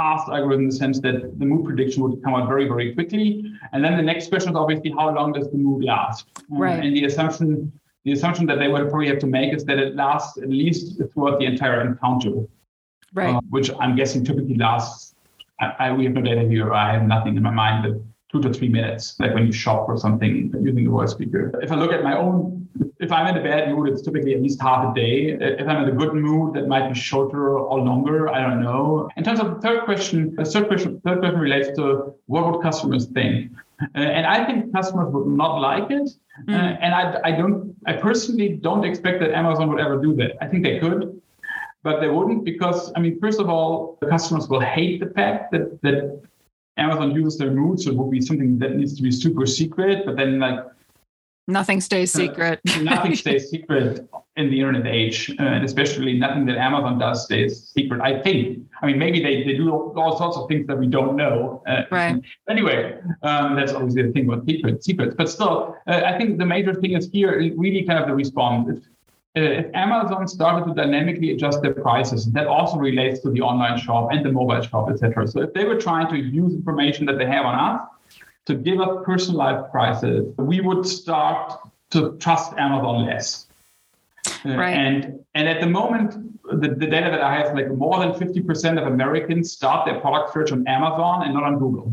fast 0.00 0.28
algorithm 0.36 0.64
in 0.64 0.70
the 0.72 0.78
sense 0.84 0.98
that 1.06 1.38
the 1.40 1.46
mood 1.50 1.64
prediction 1.68 2.02
would 2.04 2.16
come 2.24 2.34
out 2.38 2.46
very 2.52 2.66
very 2.72 2.88
quickly. 2.96 3.26
And 3.72 3.84
then 3.84 3.94
the 4.00 4.06
next 4.12 4.28
question 4.32 4.50
is 4.52 4.56
obviously 4.62 4.90
how 4.98 5.08
long 5.18 5.28
does 5.36 5.48
the 5.54 5.60
mood 5.66 5.80
last? 5.92 6.26
Uh, 6.38 6.64
right. 6.64 6.84
And 6.84 6.96
the 6.96 7.04
assumption 7.10 7.48
the 8.06 8.12
assumption 8.16 8.44
that 8.50 8.58
they 8.60 8.68
would 8.72 8.88
probably 8.90 9.08
have 9.12 9.22
to 9.26 9.30
make 9.38 9.50
is 9.58 9.62
that 9.68 9.78
it 9.84 9.94
lasts 9.94 10.38
at 10.44 10.48
least 10.48 10.84
throughout 11.12 11.38
the 11.38 11.46
entire 11.52 11.80
encounter. 11.88 12.34
Right. 13.12 13.34
Uh, 13.34 13.40
which 13.56 13.68
I'm 13.82 13.94
guessing 14.00 14.24
typically 14.24 14.56
lasts. 14.66 15.14
I, 15.60 15.66
I, 15.84 15.92
we 15.92 16.04
have 16.06 16.14
no 16.14 16.22
data 16.22 16.44
here. 16.52 16.72
I 16.72 16.92
have 16.96 17.06
nothing 17.14 17.36
in 17.36 17.42
my 17.42 17.54
mind 17.62 17.78
that 17.84 17.96
two 18.30 18.40
to 18.40 18.52
three 18.52 18.68
minutes, 18.68 19.16
like 19.18 19.34
when 19.34 19.46
you 19.46 19.52
shop 19.52 19.86
for 19.86 19.96
something 19.96 20.54
using 20.60 20.86
a 20.86 20.90
voice 20.90 21.10
speaker. 21.10 21.52
If 21.62 21.72
I 21.72 21.76
look 21.76 21.92
at 21.92 22.02
my 22.04 22.16
own, 22.16 22.68
if 23.00 23.10
I'm 23.10 23.26
in 23.26 23.36
a 23.36 23.42
bad 23.42 23.74
mood, 23.74 23.88
it's 23.88 24.02
typically 24.02 24.34
at 24.34 24.42
least 24.42 24.60
half 24.60 24.90
a 24.90 24.94
day. 24.94 25.36
If 25.40 25.66
I'm 25.66 25.82
in 25.84 25.88
a 25.88 25.96
good 25.96 26.14
mood, 26.14 26.54
that 26.54 26.68
might 26.68 26.88
be 26.88 26.94
shorter 26.94 27.58
or 27.58 27.80
longer. 27.80 28.28
I 28.28 28.40
don't 28.40 28.62
know. 28.62 29.08
In 29.16 29.24
terms 29.24 29.40
of 29.40 29.54
the 29.54 29.60
third 29.60 29.84
question, 29.84 30.34
the 30.36 30.44
third 30.44 30.68
question, 30.68 31.00
third 31.04 31.18
question 31.18 31.40
relates 31.40 31.76
to 31.78 32.14
what 32.26 32.50
would 32.50 32.62
customers 32.62 33.06
think? 33.06 33.52
Uh, 33.82 33.98
and 33.98 34.26
I 34.26 34.44
think 34.46 34.72
customers 34.72 35.12
would 35.12 35.26
not 35.26 35.56
like 35.56 35.90
it. 35.90 36.10
Mm. 36.46 36.54
Uh, 36.54 36.76
and 36.80 36.94
I, 36.94 37.20
I 37.24 37.32
don't, 37.32 37.74
I 37.86 37.94
personally 37.94 38.50
don't 38.50 38.84
expect 38.84 39.20
that 39.20 39.32
Amazon 39.32 39.68
would 39.70 39.80
ever 39.80 40.00
do 40.00 40.14
that. 40.16 40.32
I 40.40 40.46
think 40.46 40.62
they 40.62 40.78
could, 40.78 41.20
but 41.82 42.00
they 42.00 42.08
wouldn't 42.08 42.44
because, 42.44 42.92
I 42.94 43.00
mean, 43.00 43.18
first 43.18 43.40
of 43.40 43.48
all, 43.48 43.98
the 44.00 44.06
customers 44.06 44.48
will 44.48 44.60
hate 44.60 45.00
the 45.00 45.10
fact 45.10 45.50
that, 45.52 45.80
that 45.82 46.22
Amazon 46.76 47.12
uses 47.12 47.38
their 47.38 47.50
mood, 47.50 47.80
so 47.80 47.90
it 47.90 47.96
would 47.96 48.10
be 48.10 48.20
something 48.20 48.58
that 48.58 48.76
needs 48.76 48.96
to 48.96 49.02
be 49.02 49.10
super 49.10 49.46
secret. 49.46 50.06
But 50.06 50.16
then, 50.16 50.38
like, 50.38 50.60
nothing 51.46 51.80
stays 51.80 52.12
secret. 52.12 52.60
nothing 52.80 53.14
stays 53.24 53.50
secret 53.50 54.08
in 54.36 54.50
the 54.50 54.58
internet 54.60 54.86
age, 54.86 55.30
uh, 55.38 55.42
and 55.42 55.64
especially 55.64 56.18
nothing 56.18 56.46
that 56.46 56.56
Amazon 56.56 56.98
does 56.98 57.24
stays 57.24 57.70
secret. 57.74 58.00
I 58.00 58.20
think. 58.22 58.66
I 58.82 58.86
mean, 58.86 58.98
maybe 58.98 59.22
they, 59.22 59.44
they 59.44 59.54
do 59.54 59.70
all 59.70 60.16
sorts 60.16 60.36
of 60.36 60.48
things 60.48 60.66
that 60.68 60.78
we 60.78 60.86
don't 60.86 61.16
know. 61.16 61.62
Uh, 61.66 61.82
right. 61.90 62.22
Anyway, 62.48 62.98
um, 63.22 63.56
that's 63.56 63.72
obviously 63.72 64.02
the 64.02 64.12
thing 64.12 64.26
about 64.26 64.46
secret, 64.46 64.82
secrets. 64.82 65.14
But 65.16 65.28
still, 65.28 65.76
uh, 65.86 66.02
I 66.06 66.16
think 66.16 66.38
the 66.38 66.46
major 66.46 66.74
thing 66.74 66.92
is 66.92 67.10
here 67.12 67.36
really 67.56 67.82
kind 67.84 67.98
of 67.98 68.06
the 68.06 68.14
response. 68.14 68.70
Uh, 68.70 68.89
if 69.34 69.66
Amazon 69.74 70.26
started 70.26 70.66
to 70.66 70.74
dynamically 70.74 71.30
adjust 71.32 71.62
their 71.62 71.74
prices, 71.74 72.26
that 72.32 72.46
also 72.46 72.76
relates 72.76 73.20
to 73.20 73.30
the 73.30 73.40
online 73.40 73.78
shop 73.78 74.08
and 74.10 74.24
the 74.24 74.32
mobile 74.32 74.60
shop, 74.60 74.90
etc. 74.90 75.28
So 75.28 75.40
if 75.42 75.52
they 75.52 75.64
were 75.64 75.80
trying 75.80 76.08
to 76.08 76.16
use 76.16 76.52
information 76.52 77.06
that 77.06 77.18
they 77.18 77.26
have 77.26 77.46
on 77.46 77.54
us 77.54 77.88
to 78.46 78.54
give 78.54 78.80
us 78.80 79.02
personalized 79.04 79.70
prices, 79.70 80.34
we 80.36 80.60
would 80.60 80.84
start 80.84 81.60
to 81.90 82.16
trust 82.18 82.54
Amazon 82.54 83.06
less. 83.06 83.46
Uh, 84.44 84.56
right. 84.56 84.70
And 84.70 85.24
and 85.34 85.48
at 85.48 85.60
the 85.60 85.66
moment, 85.66 86.14
the, 86.44 86.68
the 86.68 86.86
data 86.86 87.10
that 87.10 87.22
I 87.22 87.36
have, 87.36 87.54
like 87.54 87.68
more 87.68 88.00
than 88.00 88.12
50% 88.12 88.80
of 88.80 88.92
Americans 88.92 89.52
start 89.52 89.86
their 89.86 90.00
product 90.00 90.32
search 90.32 90.50
on 90.50 90.66
Amazon 90.66 91.22
and 91.22 91.34
not 91.34 91.44
on 91.44 91.58
Google. 91.58 91.92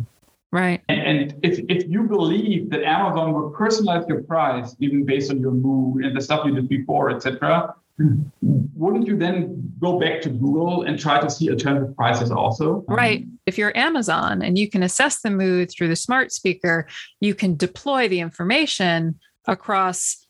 Right. 0.51 0.81
And, 0.87 1.01
and, 1.01 1.39
if, 1.43 1.59
if 1.67 1.89
you 1.89 2.03
believe 2.03 2.69
that 2.69 2.83
Amazon 2.83 3.33
will 3.33 3.51
personalize 3.51 4.07
your 4.07 4.23
price 4.23 4.75
even 4.79 5.05
based 5.05 5.29
on 5.29 5.39
your 5.39 5.51
mood 5.51 6.05
and 6.05 6.15
the 6.15 6.21
stuff 6.21 6.45
you 6.45 6.55
did 6.55 6.69
before, 6.69 7.09
etc., 7.09 7.75
wouldn't 8.75 9.07
you 9.07 9.17
then 9.17 9.73
go 9.79 9.99
back 9.99 10.21
to 10.21 10.29
Google 10.29 10.83
and 10.83 10.99
try 10.99 11.19
to 11.19 11.29
see 11.29 11.49
alternative 11.49 11.95
prices 11.95 12.31
also? 12.31 12.85
Right. 12.87 13.25
If 13.45 13.57
you're 13.57 13.75
Amazon 13.75 14.41
and 14.41 14.57
you 14.57 14.69
can 14.69 14.83
assess 14.83 15.21
the 15.21 15.31
mood 15.31 15.71
through 15.71 15.87
the 15.87 15.95
smart 15.95 16.31
speaker, 16.31 16.87
you 17.19 17.33
can 17.33 17.55
deploy 17.55 18.07
the 18.07 18.19
information 18.19 19.19
across 19.47 20.27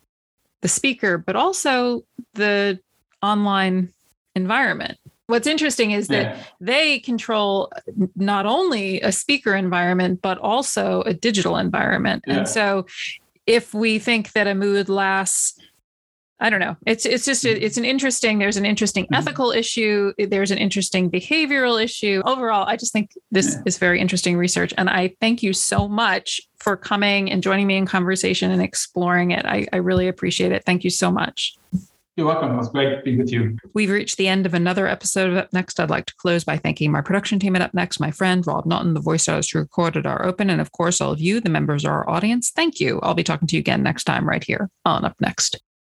the 0.62 0.68
speaker, 0.70 1.18
but 1.18 1.36
also 1.36 2.04
the 2.34 2.80
online 3.22 3.90
environment 4.36 4.98
what's 5.28 5.48
interesting 5.48 5.92
is 5.92 6.08
that 6.08 6.36
yeah. 6.36 6.44
they 6.60 7.00
control 7.00 7.72
not 8.16 8.46
only 8.46 9.00
a 9.02 9.12
speaker 9.12 9.56
environment 9.56 10.22
but 10.22 10.38
also 10.40 11.02
a 11.04 11.14
digital 11.14 11.58
environment 11.58 12.24
yeah. 12.28 12.38
and 12.38 12.48
so 12.48 12.86
if 13.46 13.74
we 13.74 14.00
think 14.00 14.32
that 14.34 14.48
a 14.48 14.56
mood 14.56 14.90
lasts 14.90 15.60
I 16.40 16.52
don't 16.52 16.60
know. 16.60 16.78
It's 16.86 17.06
it's 17.06 17.26
just 17.26 17.46
a, 17.46 17.66
it's 17.66 17.78
an 17.78 17.86
interesting. 17.86 18.38
There's 18.38 18.58
an 18.58 18.66
interesting 18.66 19.06
mm-hmm. 19.06 19.16
ethical 19.16 19.52
issue. 19.52 20.14
There's 20.20 20.52
an 20.52 20.60
interesting 20.60 21.10
behavioral 21.10 21.84
issue. 21.84 22.22
Overall, 22.26 22.68
I 22.68 22.78
just 22.78 22.94
think 22.94 23.12
this 23.32 23.56
yeah. 23.56 23.62
is 23.66 23.80
very 23.80 24.00
interesting 24.00 24.38
research, 24.38 24.72
and 24.78 24.88
I 24.88 25.16
thank 25.20 25.42
you 25.42 25.52
so 25.54 25.88
much 25.88 26.40
for 26.58 26.78
coming 26.78 27.32
and 27.32 27.42
joining 27.42 27.66
me 27.66 27.78
in 27.78 27.88
conversation 27.88 28.52
and 28.52 28.62
exploring 28.62 29.32
it. 29.32 29.46
I, 29.46 29.66
I 29.74 29.78
really 29.78 30.08
appreciate 30.08 30.52
it. 30.52 30.64
Thank 30.64 30.84
you 30.84 30.92
so 30.92 31.10
much. 31.10 31.58
You're 32.18 32.26
welcome. 32.26 32.52
It 32.52 32.58
was 32.58 32.70
great 32.70 33.04
being 33.04 33.20
with 33.20 33.32
you. 33.32 33.60
We've 33.76 33.92
reached 33.92 34.18
the 34.18 34.28
end 34.28 34.48
of 34.48 34.56
another 34.56 34.88
episode 34.88 35.30
of 35.30 35.38
Up 35.38 35.54
Next. 35.54 35.80
I'd 35.80 35.92
like 35.92 36.08
to 36.08 36.16
close 36.16 36.44
by 36.44 36.58
thanking 36.58 36.92
my 36.92 37.02
production 37.02 37.38
team 37.38 37.56
at 37.56 37.62
Up 37.62 37.76
Next, 37.76 38.00
my 38.00 38.10
friend 38.10 38.46
Rob 38.48 38.66
Naughton, 38.66 38.96
the 38.96 39.00
voice 39.00 39.30
artist 39.30 39.52
who 39.54 39.60
recorded 39.60 40.08
our 40.08 40.26
open, 40.26 40.50
and 40.50 40.60
of 40.60 40.72
course, 40.72 41.00
all 41.00 41.12
of 41.12 41.22
you, 41.22 41.40
the 41.40 41.52
members 41.52 41.86
of 41.86 41.92
our 41.92 42.10
audience. 42.10 42.50
Thank 42.50 42.80
you. 42.80 43.00
I'll 43.04 43.14
be 43.14 43.24
talking 43.24 43.48
to 43.50 43.56
you 43.56 43.60
again 43.60 43.84
next 43.84 44.06
time 44.06 44.28
right 44.28 44.44
here 44.44 44.68
on 44.84 45.06
Up 45.06 45.16
Next. 45.22 45.62